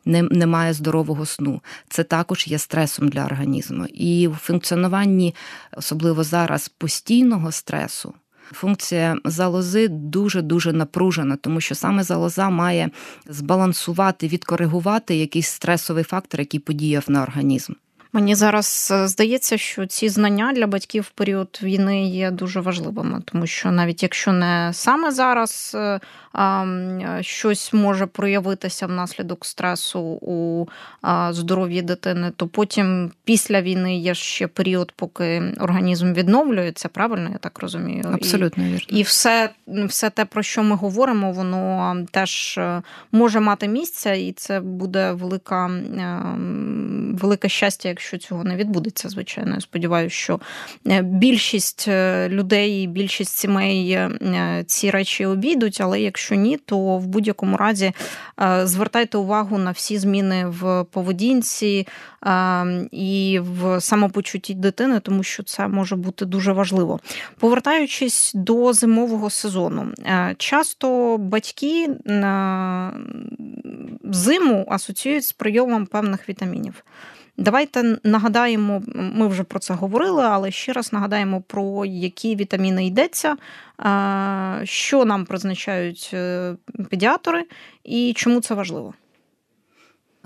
немає 0.05 0.74
здорового 0.74 1.25
сну. 1.25 1.62
Це 1.89 2.03
також 2.03 2.48
є 2.48 2.57
стресом 2.57 3.10
для 3.10 3.25
організму. 3.25 3.86
І 3.86 4.27
в 4.27 4.36
функціонуванні, 4.36 5.36
особливо 5.77 6.24
зараз, 6.24 6.69
постійного 6.69 7.51
стресу. 7.51 8.13
Функція 8.51 9.17
залози 9.25 9.88
дуже 9.88 10.41
дуже 10.41 10.74
напружена, 10.74 11.36
тому 11.36 11.62
що 11.62 11.75
саме 11.75 12.03
залоза 12.03 12.50
має 12.50 12.89
збалансувати, 13.27 14.27
відкоригувати 14.27 15.15
якийсь 15.15 15.48
стресовий 15.48 16.03
фактор, 16.03 16.39
який 16.39 16.60
подіяв 16.60 17.03
на 17.07 17.24
організм. 17.24 17.74
Мені 18.15 18.36
зараз 18.36 18.89
е, 18.93 19.08
здається, 19.08 19.58
що 19.58 19.86
ці 19.86 20.10
знання 20.10 20.53
для 20.53 20.67
батьків 20.67 21.03
в 21.03 21.10
період 21.10 21.60
війни 21.63 22.08
є 22.10 22.32
дуже 22.32 22.60
важливими, 22.60 23.22
тому 23.25 23.48
що 23.48 23.72
навіть 23.72 24.03
якщо 24.03 24.32
не 24.32 24.70
саме 24.74 25.12
зараз 25.12 25.77
е, 25.79 26.00
щось 27.22 27.74
може 27.74 28.05
проявитися 28.05 28.88
внаслідок 28.88 29.46
стресу 29.46 30.00
у 30.01 30.67
здоров'ї 31.29 31.82
дитини, 31.82 32.32
то 32.36 32.48
потім 32.48 33.12
після 33.24 33.62
війни 33.62 33.98
є 33.98 34.15
ще 34.15 34.48
період, 34.48 34.91
поки 34.96 35.53
організм 35.60 36.13
відновлюється. 36.13 36.89
Правильно, 36.89 37.29
я 37.32 37.38
так 37.38 37.60
розумію, 37.60 38.03
абсолютно 38.13 38.63
вірно. 38.63 38.98
і 38.98 39.03
все, 39.03 39.50
все 39.67 40.10
те, 40.10 40.25
про 40.25 40.43
що 40.43 40.63
ми 40.63 40.75
говоримо, 40.75 41.32
воно 41.32 41.96
теж 42.12 42.58
е, 42.58 42.82
може 43.12 43.39
мати 43.39 43.67
місце, 43.67 44.20
і 44.20 44.32
це 44.32 44.60
буде 44.60 45.12
велика, 45.12 45.72
велике 47.13 47.50
щастя, 47.50 47.89
якщо 47.89 48.02
цього 48.17 48.43
не 48.43 48.55
відбудеться. 48.55 49.10
Звичайно, 49.10 49.55
я 49.55 49.62
сподіваюся, 49.62 50.15
що 50.15 50.39
е, 50.88 51.01
більшість 51.01 51.86
е, 51.88 52.29
людей, 52.29 52.88
більшість 52.88 53.38
сімей 53.38 54.00
ці 54.65 54.89
речі 54.89 55.25
обійдуть, 55.25 55.81
але 55.81 56.01
якщо 56.01 56.36
ні, 56.36 56.57
то 56.57 56.98
в 56.98 57.07
будь-якому 57.07 57.57
разі 57.57 57.91
е, 58.41 58.67
звертайте 58.67 59.17
увагу 59.17 59.57
на 59.57 59.72
всі 59.72 59.98
зміни 59.98 60.45
в 60.48 60.83
поведінці 60.83 61.88
е, 62.25 62.88
і 62.91 63.39
в 63.39 63.81
самопочутті 63.81 64.53
дитини, 64.53 65.00
тому 65.00 65.24
що 65.24 65.43
це 65.43 65.67
може 65.67 65.95
бути 65.95 66.25
дуже 66.25 66.51
важливо. 66.53 67.00
Повертаючись 67.39 68.31
до 68.36 68.74
зимового 68.74 69.29
сезону, 69.29 69.91
е, 70.05 70.36
часто 70.38 71.17
батьки 71.17 71.89
зиму 74.03 74.65
асоціюють 74.69 75.25
з 75.25 75.31
прийомом 75.31 75.86
певних 75.86 76.29
вітамінів. 76.29 76.83
Давайте 77.37 77.99
нагадаємо, 78.03 78.83
ми 78.95 79.27
вже 79.27 79.43
про 79.43 79.59
це 79.59 79.73
говорили, 79.73 80.23
але 80.23 80.51
ще 80.51 80.73
раз 80.73 80.93
нагадаємо, 80.93 81.41
про 81.41 81.85
які 81.85 82.35
вітаміни 82.35 82.85
йдеться, 82.85 83.37
що 84.63 85.05
нам 85.05 85.25
призначають 85.25 86.11
е, 86.13 86.55
педіатори 86.89 87.45
і 87.83 88.13
чому 88.15 88.41
це 88.41 88.53
важливо. 88.53 88.93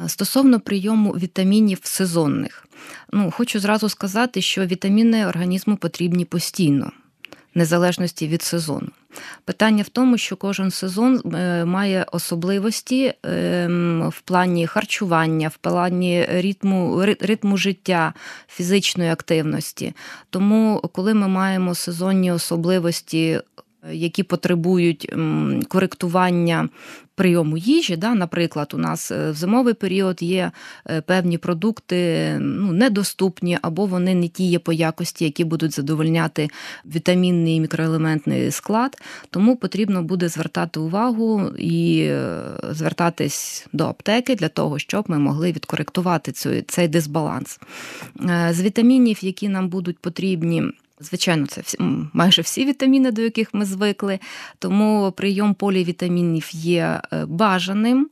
Стосовно 0.07 0.59
прийому 0.59 1.11
вітамінів 1.11 1.79
сезонних, 1.83 2.67
ну 3.13 3.31
хочу 3.31 3.59
зразу 3.59 3.89
сказати, 3.89 4.41
що 4.41 4.65
вітаміни 4.65 5.27
організму 5.27 5.77
потрібні 5.77 6.25
постійно 6.25 6.91
незалежності 7.57 8.27
від 8.27 8.41
сезону. 8.41 8.87
Питання 9.45 9.83
в 9.83 9.89
тому, 9.89 10.17
що 10.17 10.35
кожен 10.35 10.71
сезон 10.71 11.21
е, 11.35 11.65
має 11.65 12.05
особливості 12.11 13.13
ем, 13.23 14.09
в 14.09 14.21
плані 14.21 14.67
харчування, 14.67 15.47
в 15.47 15.57
плані 15.57 16.25
ритму, 16.25 17.05
ритму 17.21 17.57
життя, 17.57 18.13
фізичної 18.47 19.09
активності. 19.09 19.93
Тому, 20.29 20.81
коли 20.93 21.13
ми 21.13 21.27
маємо 21.27 21.75
сезонні 21.75 22.31
особливості 22.31 23.41
які 23.91 24.23
потребують 24.23 25.13
коректування 25.67 26.69
прийому 27.17 27.57
їжі. 27.57 27.97
Да? 27.97 28.15
Наприклад, 28.15 28.71
у 28.73 28.77
нас 28.77 29.11
е, 29.11 29.31
в 29.31 29.35
зимовий 29.35 29.73
період 29.73 30.21
є 30.21 30.51
е, 30.89 31.01
певні 31.01 31.37
продукти 31.37 32.31
ну, 32.39 32.71
недоступні, 32.71 33.57
або 33.61 33.85
вони 33.85 34.15
не 34.15 34.27
ті 34.27 34.43
є 34.43 34.59
по 34.59 34.73
якості, 34.73 35.23
які 35.25 35.43
будуть 35.43 35.75
задовольняти 35.75 36.49
вітамінний 36.85 37.55
і 37.55 37.59
мікроелементний 37.59 38.51
склад. 38.51 39.01
Тому 39.29 39.55
потрібно 39.55 40.03
буде 40.03 40.29
звертати 40.29 40.79
увагу 40.79 41.49
і 41.57 41.99
е, 41.99 42.41
звертатись 42.71 43.67
до 43.73 43.85
аптеки 43.85 44.35
для 44.35 44.49
того, 44.49 44.79
щоб 44.79 45.05
ми 45.07 45.19
могли 45.19 45.51
відкоректувати 45.51 46.31
цей 46.67 46.87
дисбаланс. 46.87 47.59
З 48.49 48.61
вітамінів, 48.61 49.17
які 49.21 49.49
нам 49.49 49.69
будуть 49.69 49.99
потрібні 49.99 50.63
Звичайно, 50.99 51.45
це 51.47 51.61
всі, 51.61 51.77
майже 52.13 52.41
всі 52.41 52.65
вітаміни, 52.65 53.11
до 53.11 53.21
яких 53.21 53.53
ми 53.53 53.65
звикли. 53.65 54.19
Тому 54.59 55.13
прийом 55.17 55.53
полівітамінів 55.53 56.49
є 56.51 57.01
е, 57.13 57.25
бажаним. 57.25 58.09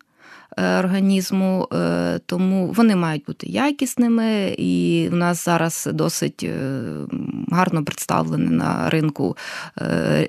Е, 0.58 0.80
організму, 0.80 1.68
е, 1.74 2.20
тому 2.26 2.68
вони 2.68 2.96
мають 2.96 3.26
бути 3.26 3.48
якісними, 3.48 4.56
і 4.58 5.08
в 5.12 5.16
нас 5.16 5.46
зараз 5.46 5.90
досить 5.94 6.50
гарно 7.52 7.84
представлений 7.84 8.50
на 8.50 8.90
ринку 8.90 9.38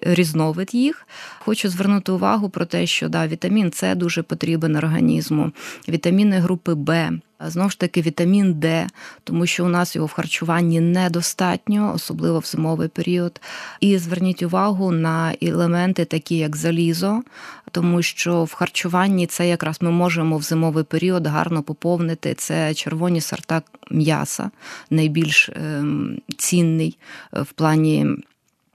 різновид 0.01 0.75
їх. 0.75 1.07
Хочу 1.39 1.69
звернути 1.69 2.13
увагу 2.13 2.49
про 2.49 2.65
те, 2.65 2.87
що 2.87 3.09
да, 3.09 3.27
вітамін 3.27 3.73
С 3.73 3.95
дуже 3.95 4.23
потрібен 4.23 4.77
організму, 4.77 5.53
вітаміни 5.89 6.39
групи 6.39 6.75
Б. 6.75 7.11
Знову 7.41 7.71
ж 7.71 7.79
таки, 7.79 8.03
вітамін 8.03 8.55
Д, 8.55 8.87
тому 9.25 9.47
що 9.47 9.65
у 9.65 9.69
нас 9.69 9.97
його 9.97 10.07
в 10.07 10.13
харчуванні 10.13 10.81
недостатньо, 10.81 11.93
особливо 11.95 12.39
в 12.39 12.45
зимовий 12.47 12.89
період. 12.89 13.41
І 13.81 13.99
зверніть 13.99 14.43
увагу 14.43 14.93
на 14.93 15.35
елементи, 15.43 16.05
такі 16.05 16.37
як 16.37 16.57
залізо, 16.57 17.23
тому 17.71 18.03
що 18.03 18.45
в 18.45 18.53
харчуванні 18.53 19.27
це 19.27 19.49
якраз 19.49 19.83
ми 19.83 19.91
можемо 19.91 20.39
в 20.39 20.43
зимовий 20.43 20.85
період 20.85 21.27
гарно 21.27 21.63
поповнити 21.63 22.35
це 22.35 22.75
червоні 22.75 23.21
сорта 23.21 23.63
м'яса, 23.91 24.51
найбільш 24.91 25.49
ем, 25.49 26.21
цінний 26.39 26.99
е, 27.35 27.43
в 27.43 27.53
плані. 27.53 28.07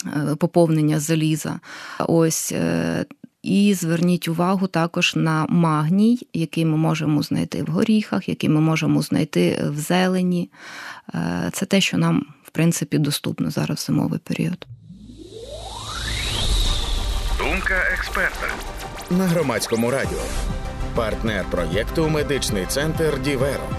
Е, 0.06 0.36
поповнення 0.36 1.00
заліза. 1.00 1.60
Ось 2.00 2.52
е, 2.52 3.06
і 3.44 3.74
зверніть 3.74 4.28
увагу 4.28 4.68
також 4.68 5.16
на 5.16 5.46
магній, 5.50 6.28
який 6.34 6.66
ми 6.66 6.78
можемо 6.78 7.22
знайти 7.22 7.64
в 7.64 7.68
горіхах, 7.68 8.30
який 8.30 8.50
ми 8.50 8.62
можемо 8.62 9.02
знайти 9.02 9.64
в 9.70 9.78
зелені. 9.78 10.50
Е, 11.16 11.50
це 11.54 11.66
те, 11.66 11.82
що 11.82 11.98
нам, 11.98 12.26
в 12.44 12.50
принципі, 12.50 12.98
доступно 12.98 13.50
зараз 13.52 13.78
в 13.78 13.86
зимовий 13.86 14.20
період. 14.20 14.68
Думка 17.38 17.76
експерта 17.94 18.48
на 19.12 19.28
громадському 19.28 19.92
радіо. 19.92 20.22
Партнер 20.96 21.46
проєкту 21.52 22.10
Медичний 22.10 22.66
центр 22.66 23.22
Діверо. 23.22 23.70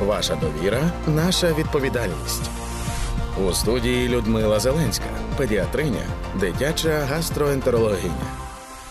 Ваша 0.00 0.36
довіра, 0.36 0.92
наша 1.06 1.52
відповідальність. 1.52 2.50
У 3.46 3.52
студії 3.52 4.08
Людмила 4.08 4.60
Зеленська, 4.60 5.04
педіатриня, 5.36 6.02
дитяча 6.40 7.06
гастроентерологиня. 7.10 8.39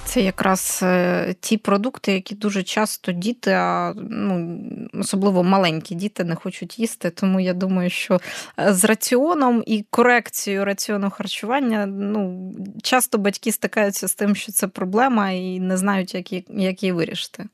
Це 0.09 0.21
якраз 0.21 0.79
е, 0.83 1.35
ті 1.39 1.57
продукти, 1.57 2.13
які 2.13 2.35
дуже 2.35 2.63
часто 2.63 3.11
діти, 3.11 3.51
а 3.51 3.93
ну 4.09 4.59
особливо 4.93 5.43
маленькі 5.43 5.95
діти 5.95 6.23
не 6.23 6.35
хочуть 6.35 6.79
їсти. 6.79 7.09
Тому 7.09 7.39
я 7.39 7.53
думаю, 7.53 7.89
що 7.89 8.19
е, 8.59 8.73
з 8.73 8.83
раціоном 8.83 9.63
і 9.65 9.85
корекцією 9.89 10.65
раціону 10.65 11.09
харчування 11.09 11.85
ну 11.85 12.51
часто 12.83 13.17
батьки 13.17 13.51
стикаються 13.51 14.07
з 14.07 14.15
тим, 14.15 14.35
що 14.35 14.51
це 14.51 14.67
проблема, 14.67 15.31
і 15.31 15.59
не 15.59 15.77
знають, 15.77 16.15
як 16.15 16.31
як 16.49 16.83
її 16.83 16.91
вирішити. 16.91 17.45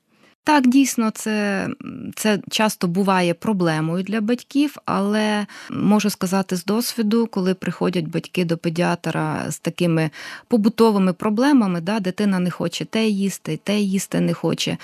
Так, 0.46 0.68
дійсно, 0.68 1.12
це 1.12 1.68
це 2.16 2.40
часто 2.50 2.88
буває 2.88 3.34
проблемою 3.34 4.04
для 4.04 4.22
батьків, 4.22 4.75
але 4.86 5.46
можу 5.70 6.10
сказати 6.10 6.56
з 6.56 6.66
досвіду, 6.66 7.28
коли 7.28 7.54
приходять 7.54 8.08
батьки 8.08 8.46
до 8.46 8.58
педіатра 8.58 9.46
з 9.50 9.60
такими 9.60 10.10
побутовими 10.48 11.14
проблемами, 11.14 11.82
да, 11.82 12.00
дитина 12.00 12.40
не 12.40 12.52
хоче 12.52 12.86
те 12.86 13.08
їсти, 13.08 13.60
те 13.64 13.80
їсти 13.80 14.22
не 14.22 14.34
хоче. 14.34 14.78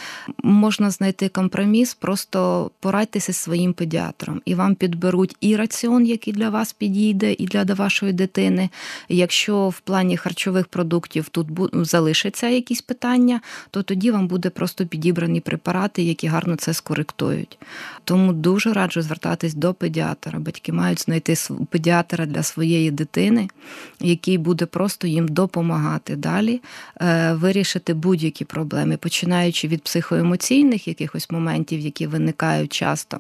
Можна 0.44 0.92
знайти 0.92 1.30
компроміс, 1.30 1.94
просто 1.94 2.72
порадьтеся 2.80 3.32
зі 3.32 3.38
своїм 3.38 3.74
педіатром, 3.74 4.42
і 4.46 4.56
вам 4.56 4.76
підберуть 4.76 5.36
і 5.42 5.56
раціон, 5.56 6.06
який 6.06 6.34
для 6.34 6.50
вас 6.50 6.74
підійде, 6.74 7.34
і 7.34 7.46
для 7.46 7.64
вашої 7.64 8.14
дитини. 8.14 8.70
Якщо 9.10 9.70
в 9.70 9.80
плані 9.80 10.18
харчових 10.18 10.68
продуктів 10.68 11.30
тут 11.30 11.48
залишаться 11.74 12.48
якісь 12.48 12.82
питання, 12.82 13.42
то 13.72 13.84
тоді 13.84 14.12
вам 14.12 14.28
буде 14.28 14.50
просто 14.50 14.86
підібраний 14.86 15.42
препарати, 15.52 16.04
які 16.04 16.28
гарно 16.28 16.56
це 16.56 16.74
скоректують. 16.74 17.58
Тому 18.04 18.34
дуже 18.34 18.74
раджу 18.74 19.02
звертатись 19.02 19.54
до 19.54 19.74
педіатра. 19.74 20.40
Батьки 20.40 20.72
мають 20.72 21.02
знайти 21.02 21.36
педіатра 21.70 22.26
для 22.26 22.44
своєї 22.44 22.92
дитини, 22.92 23.50
який 24.00 24.38
буде 24.38 24.66
просто 24.66 25.08
їм 25.08 25.28
допомагати 25.28 26.16
далі 26.16 26.62
е, 27.02 27.34
вирішити 27.34 27.94
будь-які 27.94 28.46
проблеми, 28.46 28.98
починаючи 28.98 29.68
від 29.68 29.84
психоемоційних 29.84 30.88
якихось 30.88 31.32
моментів, 31.32 31.80
які 31.80 32.08
виникають 32.08 32.74
часто, 32.74 33.20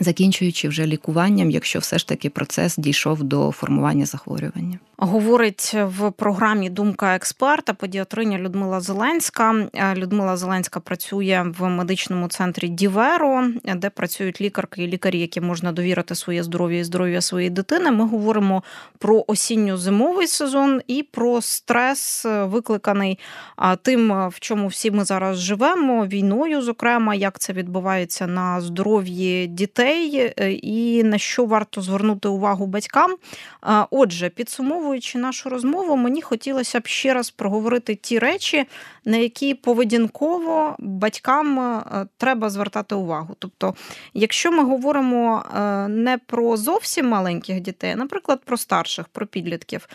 закінчуючи 0.00 0.68
вже 0.68 0.86
лікуванням, 0.86 1.50
якщо 1.50 1.78
все 1.78 1.98
ж 1.98 2.08
таки 2.08 2.30
процес 2.30 2.76
дійшов 2.76 3.22
до 3.22 3.50
формування 3.50 4.06
захворювання. 4.06 4.78
Говорить 5.00 5.74
в 5.74 6.10
програмі 6.10 6.70
Думка 6.70 7.14
експерта 7.14 7.74
педіатриня 7.74 8.38
Людмила 8.38 8.80
Зеленська. 8.80 9.54
Е, 9.74 9.94
Людмила 9.94 10.36
Зеленська 10.36 10.80
працює 10.80 11.52
в 11.58 11.68
медичному 11.68 12.28
центрі 12.28 12.68
Діверо, 12.68 13.48
де 13.76 13.90
працюють 13.90 14.40
лікарки 14.40 14.84
і 14.84 14.86
лікарі, 14.86 15.20
які 15.20 15.40
можна 15.40 15.72
довірити 15.72 16.14
своє 16.14 16.42
здоров'я 16.42 16.78
і 16.78 16.84
здоров'я 16.84 17.20
своєї 17.20 17.50
дитини. 17.50 17.90
Ми 17.90 18.06
говоримо 18.06 18.62
про 18.98 19.24
осінньо-зимовий 19.26 20.26
сезон 20.26 20.80
і 20.86 21.02
про 21.02 21.40
стрес, 21.42 22.24
викликаний 22.24 23.18
тим, 23.82 24.28
в 24.28 24.40
чому 24.40 24.66
всі 24.66 24.90
ми 24.90 25.04
зараз 25.04 25.38
живемо, 25.38 26.06
війною, 26.06 26.62
зокрема, 26.62 27.14
як 27.14 27.38
це 27.38 27.52
відбувається 27.52 28.26
на 28.26 28.60
здоров'ї 28.60 29.46
дітей, 29.46 30.32
е, 30.40 30.52
і 30.52 31.04
на 31.04 31.18
що 31.18 31.44
варто 31.44 31.82
звернути 31.82 32.28
увагу 32.28 32.66
батькам. 32.66 33.16
Отже, 33.90 34.28
підсумовуючи 34.88 35.18
нашу 35.18 35.48
розмову, 35.48 35.96
мені 35.96 36.22
хотілося 36.22 36.80
б 36.80 36.86
ще 36.86 37.14
раз 37.14 37.30
проговорити 37.30 37.94
ті 37.94 38.18
речі, 38.18 38.64
на 39.04 39.16
які 39.16 39.54
поведінково 39.54 40.76
батькам 40.78 41.58
е, 41.58 42.06
треба 42.16 42.50
звертати 42.50 42.94
увагу. 42.94 43.36
Тобто, 43.38 43.74
якщо 44.14 44.52
ми 44.52 44.64
говоримо 44.64 45.42
е, 45.42 45.88
не 45.88 46.18
про 46.18 46.56
зовсім 46.56 47.08
маленьких 47.08 47.60
дітей, 47.60 47.92
а, 47.92 47.96
наприклад, 47.96 48.40
про 48.44 48.56
старших, 48.56 49.08
про 49.08 49.26
підлітків, 49.26 49.88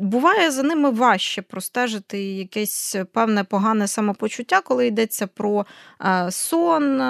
буває 0.00 0.50
за 0.50 0.62
ними 0.62 0.90
важче 0.90 1.42
простежити 1.42 2.22
якесь 2.22 2.96
певне 3.12 3.44
погане 3.44 3.88
самопочуття, 3.88 4.60
коли 4.60 4.86
йдеться 4.86 5.26
про 5.26 5.66
е, 6.04 6.30
сон, 6.30 7.02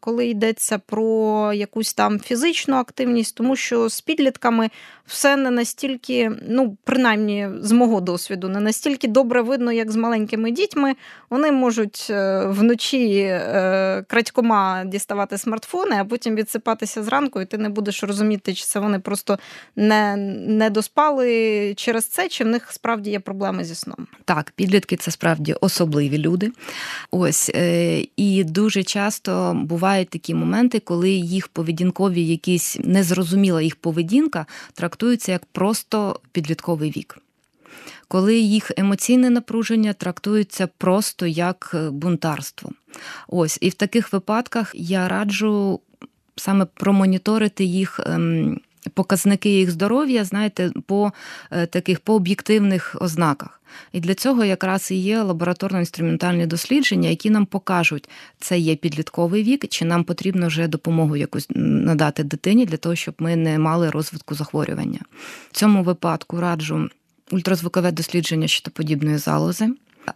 коли 0.00 0.26
йдеться 0.26 0.78
про 0.78 1.52
якусь 1.52 1.94
там 1.94 2.20
фізичну 2.20 2.76
активність, 2.76 3.36
тому 3.36 3.56
що 3.56 3.88
з 3.88 4.00
підлітками 4.00 4.70
все 5.06 5.36
не 5.36 5.50
настільки, 5.50 6.32
ну, 6.48 6.76
принаймні, 6.84 7.48
з 7.60 7.72
мого 7.72 8.00
досвіду, 8.00 8.48
не 8.48 8.60
настільки 8.60 9.08
добре 9.08 9.42
видно, 9.42 9.72
як 9.72 9.90
з 9.90 9.96
маленькими 9.96 10.50
дітьми. 10.50 10.94
Вони 11.30 11.52
можуть 11.52 12.06
е, 12.10 12.46
вночі 12.46 13.18
е, 13.18 14.04
крадькома 14.08 14.84
діставати 14.84 15.38
смартфони, 15.38 15.96
а 16.00 16.04
потім 16.04 16.34
відсипатися 16.34 17.02
зранку, 17.02 17.40
і 17.40 17.46
ти 17.46 17.58
не 17.58 17.68
будеш 17.68 18.02
розуміти, 18.02 18.54
чи 18.54 18.64
це 18.64 18.80
вони 18.80 18.98
просто 18.98 19.38
не, 19.76 20.16
не 20.46 20.70
доспали 20.70 21.74
через 21.76 22.04
це, 22.04 22.21
чи 22.28 22.44
в 22.44 22.46
них 22.46 22.72
справді 22.72 23.10
є 23.10 23.20
проблеми 23.20 23.64
зі 23.64 23.74
сном. 23.74 24.06
Так, 24.24 24.52
підлітки 24.56 24.96
це 24.96 25.10
справді 25.10 25.52
особливі 25.52 26.18
люди. 26.18 26.52
Ось 27.10 27.50
е, 27.54 28.00
і 28.16 28.44
дуже 28.44 28.82
часто 28.82 29.54
бувають 29.54 30.08
такі 30.08 30.34
моменти, 30.34 30.80
коли 30.80 31.10
їх 31.10 31.48
поведінкові, 31.48 32.26
якісь 32.26 32.76
незрозуміла 32.84 33.62
їх 33.62 33.76
поведінка, 33.76 34.46
трактуються 34.74 35.32
як 35.32 35.44
просто 35.44 36.20
підлітковий 36.32 36.90
вік 36.90 37.18
коли 38.12 38.38
їх 38.38 38.70
емоційне 38.76 39.30
напруження 39.30 39.92
трактується 39.92 40.66
просто 40.66 41.26
як 41.26 41.70
е, 41.74 41.90
бунтарство. 41.90 42.72
Ось, 43.28 43.58
і 43.60 43.68
в 43.68 43.74
таких 43.74 44.12
випадках 44.12 44.72
я 44.74 45.08
раджу 45.08 45.80
саме 46.36 46.66
промоніторити 46.74 47.64
їх. 47.64 48.00
Показники 48.94 49.50
їх 49.50 49.70
здоров'я, 49.70 50.24
знаєте, 50.24 50.70
по 50.86 51.12
е, 51.50 51.66
таких 51.66 52.00
по 52.00 52.14
об'єктивних 52.14 52.96
ознаках. 53.00 53.62
І 53.92 54.00
для 54.00 54.14
цього 54.14 54.44
якраз 54.44 54.90
і 54.90 54.94
є 54.94 55.22
лабораторно-інструментальні 55.22 56.46
дослідження, 56.46 57.08
які 57.08 57.30
нам 57.30 57.46
покажуть, 57.46 58.08
це 58.38 58.58
є 58.58 58.76
підлітковий 58.76 59.42
вік, 59.42 59.68
чи 59.68 59.84
нам 59.84 60.04
потрібно 60.04 60.46
вже 60.46 60.68
допомогу 60.68 61.16
якусь 61.16 61.46
надати 61.54 62.24
дитині 62.24 62.66
для 62.66 62.76
того, 62.76 62.94
щоб 62.94 63.14
ми 63.18 63.36
не 63.36 63.58
мали 63.58 63.90
розвитку 63.90 64.34
захворювання. 64.34 65.00
В 65.50 65.56
цьому 65.56 65.82
випадку 65.82 66.40
раджу 66.40 66.88
ультразвукове 67.30 67.92
дослідження 67.92 68.48
щитоподібної 68.48 69.18
залози, 69.18 69.68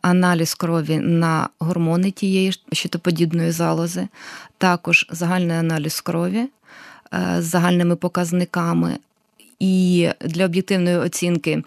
аналіз 0.03 0.55
крові 0.55 0.99
на 0.99 1.49
гормони 1.59 2.11
тієї 2.11 2.53
щитоподібної 2.73 3.51
залози, 3.51 4.09
також 4.59 5.07
загальний 5.11 5.57
аналіз 5.57 6.01
крові 6.01 6.49
з 7.13 7.43
загальними 7.43 7.97
показниками. 7.97 8.99
І 9.59 10.09
для 10.21 10.45
об'єктивної 10.45 10.97
оцінки 10.97 11.63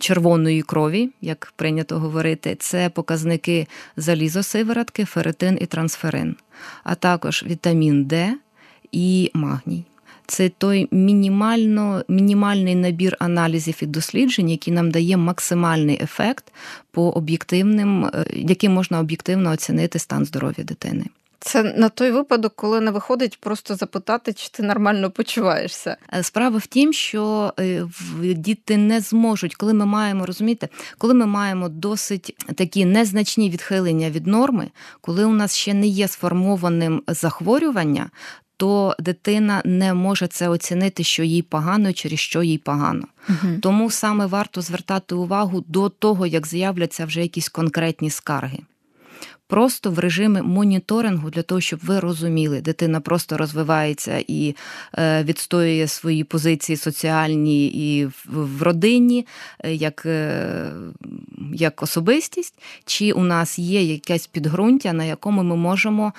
червоної 0.00 0.62
крові, 0.62 1.10
як 1.20 1.52
прийнято 1.56 1.98
говорити, 1.98 2.56
це 2.58 2.88
показники 2.88 3.66
залізосиворотки, 3.96 5.04
ферритин 5.04 5.58
і 5.60 5.66
трансферин, 5.66 6.36
а 6.84 6.94
також 6.94 7.44
вітамін 7.48 8.04
Д 8.04 8.34
і 8.92 9.30
магній. 9.34 9.84
Це 10.26 10.48
той 10.48 10.88
мінімально, 10.90 12.04
мінімальний 12.08 12.74
набір 12.74 13.16
аналізів 13.18 13.78
і 13.80 13.86
досліджень, 13.86 14.50
який 14.50 14.74
нам 14.74 14.90
дає 14.90 15.16
максимальний 15.16 16.02
ефект 16.02 16.52
по 16.90 17.10
об'єктивним, 17.10 18.04
е, 18.04 18.24
яким 18.32 18.72
можна 18.72 19.00
об'єктивно 19.00 19.50
оцінити 19.50 19.98
стан 19.98 20.24
здоров'я 20.24 20.64
дитини. 20.64 21.04
Це 21.46 21.62
на 21.62 21.88
той 21.88 22.10
випадок, 22.10 22.52
коли 22.56 22.80
не 22.80 22.90
виходить 22.90 23.40
просто 23.40 23.76
запитати, 23.76 24.32
чи 24.32 24.48
ти 24.48 24.62
нормально 24.62 25.10
почуваєшся. 25.10 25.96
Е, 26.14 26.22
справа 26.22 26.58
в 26.58 26.66
тім, 26.66 26.92
що 26.92 27.52
е, 27.60 27.86
діти 28.22 28.76
не 28.76 29.00
зможуть, 29.00 29.54
коли 29.54 29.74
ми 29.74 29.86
маємо 29.86 30.26
розумієте, 30.26 30.68
коли 30.98 31.14
ми 31.14 31.26
маємо 31.26 31.68
досить 31.68 32.36
такі 32.54 32.84
незначні 32.84 33.50
відхилення 33.50 34.10
від 34.10 34.26
норми, 34.26 34.70
коли 35.00 35.24
у 35.24 35.32
нас 35.32 35.56
ще 35.56 35.74
не 35.74 35.86
є 35.86 36.08
сформованим 36.08 37.02
захворювання. 37.08 38.10
То 38.56 38.96
дитина 38.98 39.62
не 39.64 39.94
може 39.94 40.26
це 40.26 40.48
оцінити, 40.48 41.04
що 41.04 41.22
їй 41.22 41.42
погано, 41.42 41.92
через 41.92 42.18
що 42.18 42.42
їй 42.42 42.58
погано. 42.58 43.06
Угу. 43.28 43.52
Тому 43.62 43.90
саме 43.90 44.26
варто 44.26 44.60
звертати 44.60 45.14
увагу 45.14 45.64
до 45.68 45.88
того, 45.88 46.26
як 46.26 46.46
з'являться 46.46 47.06
вже 47.06 47.22
якісь 47.22 47.48
конкретні 47.48 48.10
скарги 48.10 48.58
просто 49.46 49.90
в 49.90 49.98
режимі 49.98 50.42
моніторингу 50.42 51.30
для 51.30 51.42
того, 51.42 51.60
щоб 51.60 51.80
ви 51.82 52.00
розуміли, 52.00 52.60
дитина 52.60 53.00
просто 53.00 53.36
розвивається 53.36 54.24
і 54.28 54.56
е, 54.98 55.24
відстоює 55.24 55.88
свої 55.88 56.24
позиції 56.24 56.76
соціальні 56.76 57.66
і 57.66 58.06
в 58.26 58.62
родині, 58.62 59.26
е, 59.64 59.74
як 59.74 60.06
е, 60.06 60.70
як 61.52 61.82
особистість, 61.82 62.54
чи 62.84 63.12
у 63.12 63.24
нас 63.24 63.58
є 63.58 63.82
якесь 63.82 64.26
підґрунтя, 64.26 64.92
на 64.92 65.04
якому 65.04 65.42
ми 65.42 65.56
можемо 65.56 66.12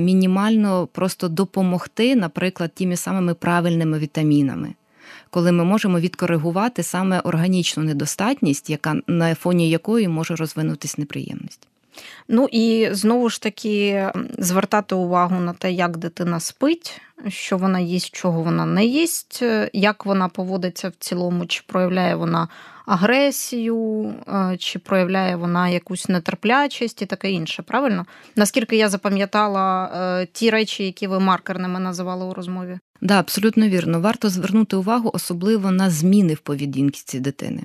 мінімально 0.00 0.86
просто 0.86 1.28
допомогти, 1.28 2.16
наприклад, 2.16 2.74
тими 2.74 2.96
самими 2.96 3.34
правильними 3.34 3.98
вітамінами. 3.98 4.74
Коли 5.30 5.52
ми 5.52 5.64
можемо 5.64 6.00
відкоригувати 6.00 6.82
саме 6.82 7.20
органічну 7.20 7.82
недостатність, 7.82 8.70
яка 8.70 8.96
на 9.06 9.34
фоні 9.34 9.70
якої 9.70 10.08
може 10.08 10.36
розвинутись 10.36 10.98
неприємність. 10.98 11.68
Ну 12.28 12.48
і 12.52 12.88
знову 12.90 13.28
ж 13.28 13.42
таки 13.42 14.08
звертати 14.38 14.94
увагу 14.94 15.40
на 15.40 15.52
те, 15.52 15.72
як 15.72 15.96
дитина 15.96 16.40
спить, 16.40 17.00
що 17.28 17.56
вона 17.56 17.80
їсть, 17.80 18.14
чого 18.14 18.42
вона 18.42 18.66
не 18.66 18.84
їсть, 18.84 19.42
як 19.72 20.06
вона 20.06 20.28
поводиться 20.28 20.88
в 20.88 20.92
цілому, 20.98 21.46
чи 21.46 21.62
проявляє 21.66 22.14
вона 22.14 22.48
агресію, 22.86 24.14
е, 24.28 24.56
чи 24.58 24.78
проявляє 24.78 25.36
вона 25.36 25.68
якусь 25.68 26.08
нетерплячість 26.08 27.02
і 27.02 27.06
таке 27.06 27.30
інше. 27.30 27.62
Правильно? 27.62 28.06
Наскільки 28.36 28.76
я 28.76 28.88
запам'ятала 28.88 29.90
е, 29.94 30.26
ті 30.32 30.50
речі, 30.50 30.84
які 30.84 31.06
ви 31.06 31.20
маркерними 31.20 31.80
називали 31.80 32.24
у 32.24 32.34
розмові? 32.34 32.78
Да, 33.00 33.18
абсолютно 33.18 33.68
вірно. 33.68 34.00
Варто 34.00 34.28
звернути 34.28 34.76
увагу 34.76 35.10
особливо 35.14 35.70
на 35.70 35.90
зміни 35.90 36.34
в 36.34 36.38
поведінці 36.38 37.20
дитини. 37.20 37.62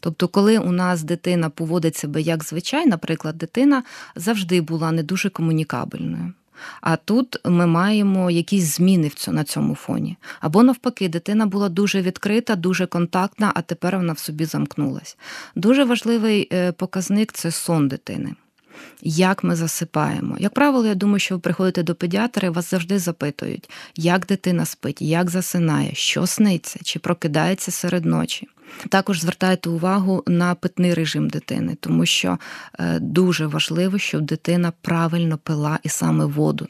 Тобто, 0.00 0.28
коли 0.28 0.58
у 0.58 0.72
нас 0.72 1.02
дитина 1.02 1.50
поводить 1.50 1.96
себе 1.96 2.20
як 2.20 2.44
звичай, 2.44 2.86
наприклад, 2.86 3.38
дитина 3.38 3.82
завжди 4.16 4.60
була 4.60 4.92
не 4.92 5.02
дуже 5.02 5.30
комунікабельною. 5.30 6.32
А 6.80 6.96
тут 6.96 7.36
ми 7.44 7.66
маємо 7.66 8.30
якісь 8.30 8.76
зміни 8.76 9.10
на 9.28 9.44
цьому 9.44 9.74
фоні. 9.74 10.16
Або 10.40 10.62
навпаки, 10.62 11.08
дитина 11.08 11.46
була 11.46 11.68
дуже 11.68 12.02
відкрита, 12.02 12.56
дуже 12.56 12.86
контактна, 12.86 13.52
а 13.54 13.62
тепер 13.62 13.96
вона 13.96 14.12
в 14.12 14.18
собі 14.18 14.44
замкнулась. 14.44 15.16
Дуже 15.54 15.84
важливий 15.84 16.48
е, 16.52 16.72
показник 16.72 17.32
це 17.32 17.50
сон 17.50 17.88
дитини. 17.88 18.34
Як 19.02 19.44
ми 19.44 19.56
засипаємо. 19.56 20.36
Як 20.38 20.54
правило, 20.54 20.86
я 20.86 20.94
думаю, 20.94 21.18
що 21.18 21.34
ви 21.34 21.40
приходите 21.40 21.82
до 21.82 21.94
педіатра 21.94 22.48
і 22.48 22.50
вас 22.50 22.70
завжди 22.70 22.98
запитують, 22.98 23.70
як 23.96 24.26
дитина 24.26 24.64
спить, 24.64 25.02
як 25.02 25.30
засинає, 25.30 25.94
що 25.94 26.26
сниться, 26.26 26.80
чи 26.82 26.98
прокидається 26.98 27.70
серед 27.70 28.04
ночі. 28.04 28.48
Також 28.88 29.20
звертайте 29.20 29.70
увагу 29.70 30.22
на 30.26 30.54
питний 30.54 30.94
режим 30.94 31.28
дитини, 31.28 31.76
тому 31.80 32.06
що 32.06 32.38
е, 32.78 32.98
дуже 32.98 33.46
важливо, 33.46 33.98
щоб 33.98 34.22
дитина 34.22 34.72
правильно 34.82 35.38
пила 35.38 35.78
і 35.82 35.88
саме 35.88 36.24
воду. 36.24 36.68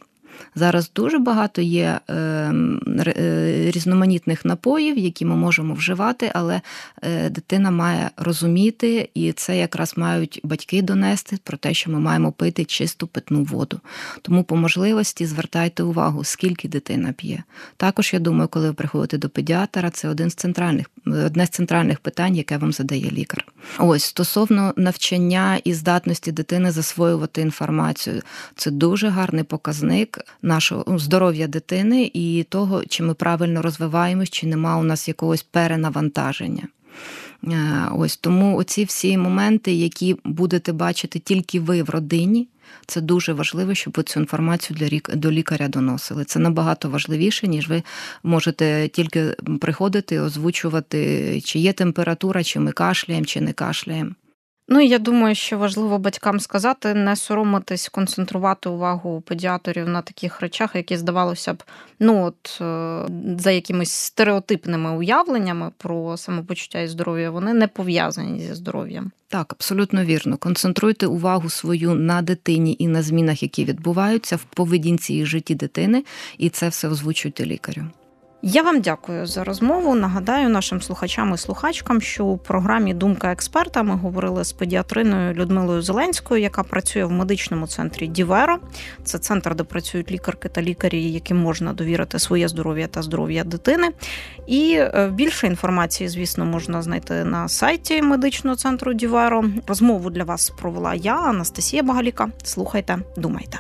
Зараз 0.55 0.91
дуже 0.95 1.19
багато 1.19 1.63
є 1.63 2.01
ем, 2.09 2.81
е, 2.99 3.71
різноманітних 3.71 4.45
напоїв, 4.45 4.99
які 4.99 5.25
ми 5.25 5.37
можемо 5.37 5.75
вживати, 5.75 6.31
але 6.35 6.61
е, 7.03 7.31
дитина 7.31 7.71
має 7.71 8.11
розуміти, 8.17 9.09
і 9.15 9.33
це 9.33 9.59
якраз 9.59 9.95
мають 9.97 10.41
батьки 10.45 10.83
донести 10.83 11.39
про 11.45 11.57
те, 11.57 11.75
що 11.75 11.91
ми 11.91 11.99
маємо 11.99 12.33
пити 12.33 12.65
чисту 12.65 13.07
питну 13.07 13.45
воду. 13.45 13.81
Тому 14.23 14.45
по 14.45 14.57
можливості 14.57 15.27
звертайте 15.27 15.83
увагу, 15.83 16.25
скільки 16.25 16.69
дитина 16.69 17.13
п'є. 17.13 17.43
Також 17.77 18.13
я 18.13 18.19
думаю, 18.19 18.49
коли 18.49 18.67
ви 18.67 18.73
приходите 18.73 19.19
до 19.19 19.29
педіатра, 19.29 19.91
це 19.91 20.09
один 20.09 20.31
з 20.31 20.35
центральних, 20.35 20.87
одне 21.07 21.47
з 21.47 21.51
центральних 21.51 22.01
питань, 22.01 22.37
яке 22.37 22.57
вам 22.57 22.73
задає 22.73 23.11
лікар. 23.11 23.45
Ось 23.79 24.05
стосовно 24.05 24.75
навчання 24.77 25.61
і 25.65 25.75
здатності 25.75 26.33
дитини 26.33 26.71
засвоювати 26.71 27.41
інформацію, 27.41 28.23
це 28.57 28.71
дуже 28.71 29.09
гарний 29.09 29.45
показник 29.45 30.19
нашого 30.43 30.85
ну, 30.89 30.99
здоров'я 30.99 31.47
дитини 31.47 32.11
і 32.15 32.47
того, 32.49 32.85
чи 32.85 33.03
ми 33.03 33.15
правильно 33.15 33.63
розвиваємось, 33.63 34.31
чи 34.31 34.47
нема 34.47 34.77
у 34.77 34.83
нас 34.83 35.09
якогось 35.09 35.43
перенавантаження. 35.43 36.69
Е, 37.45 37.89
ось 37.95 38.17
тому 38.17 38.57
оці 38.57 38.85
всі 38.85 39.19
моменти, 39.19 39.73
які 39.73 40.17
будете 40.25 40.73
бачити 40.73 41.19
тільки 41.19 41.61
ви 41.61 41.83
в 41.83 41.91
родині, 41.91 42.49
це 42.87 43.01
дуже 43.01 43.33
важливо, 43.33 43.75
щоб 43.75 43.95
ви 43.97 44.03
цю 44.03 44.21
інформацію 44.21 44.77
для 44.77 45.17
до 45.17 45.31
лікаря 45.31 45.69
доносили. 45.69 46.25
Це 46.25 46.39
набагато 46.39 46.91
важливіше, 46.91 47.49
ніж 47.49 47.69
ви 47.69 47.83
можете 48.23 48.89
тільки 48.89 49.37
приходити, 49.61 50.21
озвучувати, 50.21 51.41
чи 51.45 51.59
є 51.59 51.73
температура, 51.73 52.45
чи 52.45 52.61
ми 52.61 52.73
кашляємо, 52.73 53.27
чи 53.27 53.41
не 53.41 53.53
кашляємо. 53.53 54.11
Ну 54.73 54.81
я 54.81 54.99
думаю, 54.99 55.35
що 55.35 55.59
важливо 55.59 55.99
батькам 55.99 56.41
сказати, 56.41 56.95
не 56.95 57.17
соромитись, 57.17 57.89
концентрувати 57.89 58.69
увагу 58.69 59.21
педіатрів 59.21 59.89
на 59.89 60.03
таких 60.03 60.41
речах, 60.41 60.71
які 60.75 60.97
здавалося 60.97 61.55
б, 61.55 61.63
ну 62.01 62.25
от 62.25 62.61
е, 62.61 63.07
за 63.39 63.51
якимись 63.51 63.93
стереотипними 63.93 64.97
уявленнями 64.97 65.71
про 65.77 66.17
самопочуття 66.17 66.81
і 66.81 66.89
здоров'я, 66.89 67.31
вони 67.31 67.55
не 67.55 67.69
пов'язані 67.69 68.41
зі 68.41 68.55
здоров'ям. 68.55 69.11
Так, 69.29 69.53
абсолютно 69.53 70.05
вірно. 70.05 70.37
Концентруйте 70.37 71.07
увагу 71.07 71.51
свою 71.51 71.95
на 71.95 72.23
дитині 72.23 72.77
і 72.79 72.89
на 72.89 73.03
змінах, 73.03 73.43
які 73.43 73.65
відбуваються 73.65 74.37
в 74.37 74.45
поведінці 74.45 75.15
і 75.15 75.27
житті 75.27 75.55
дитини, 75.55 76.05
і 76.39 76.49
це 76.49 76.69
все 76.69 76.89
озвучуйте 76.89 77.47
лікарю. 77.47 77.85
Я 78.45 78.63
вам 78.63 78.81
дякую 78.81 79.27
за 79.27 79.45
розмову. 79.45 79.95
Нагадаю 79.95 80.49
нашим 80.49 80.83
слухачам 80.83 81.35
і 81.35 81.39
слухачкам, 81.39 82.01
що 82.01 82.25
у 82.25 82.39
програмі 82.39 82.95
Думка 82.95 83.33
експерта 83.33 83.83
ми 83.83 83.95
говорили 83.95 84.45
з 84.45 84.53
педіатриною 84.53 85.35
Людмилою 85.35 85.83
Зеленською, 85.83 86.43
яка 86.43 86.63
працює 86.63 87.05
в 87.05 87.13
медичному 87.13 87.67
центрі 87.67 88.07
Діверо. 88.07 88.59
Це 89.05 89.19
центр, 89.19 89.55
де 89.55 89.65
працюють 89.65 90.11
лікарки 90.11 90.49
та 90.49 90.63
лікарі, 90.63 91.13
яким 91.13 91.37
можна 91.37 91.73
довірити 91.73 92.19
своє 92.19 92.49
здоров'я 92.49 92.87
та 92.87 93.03
здоров'я 93.03 93.45
дитини. 93.45 93.91
І 94.47 94.75
е, 94.79 95.11
більше 95.13 95.47
інформації, 95.47 96.09
звісно, 96.09 96.45
можна 96.45 96.83
знайти 96.83 97.25
на 97.25 97.49
сайті 97.49 98.03
медичного 98.03 98.57
центру 98.57 98.95
Діверо. 98.95 99.45
Розмову 99.67 100.11
для 100.11 100.25
вас 100.25 100.51
провела 100.51 100.95
я, 100.95 101.17
Анастасія 101.17 101.83
Багаліка. 101.83 102.29
Слухайте, 102.43 102.99
думайте. 103.17 103.59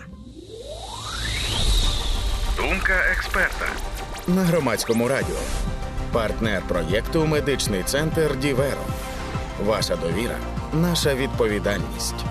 Думка 2.56 2.94
експерта 3.12 3.66
на 4.26 4.42
громадському 4.42 5.08
радіо. 5.08 5.36
Партнер 6.12 6.62
проєкту 6.68 7.26
Медичний 7.26 7.82
центр 7.82 8.36
Діверо. 8.36 8.82
Ваша 9.66 9.96
довіра, 9.96 10.36
наша 10.72 11.14
відповідальність. 11.14 12.24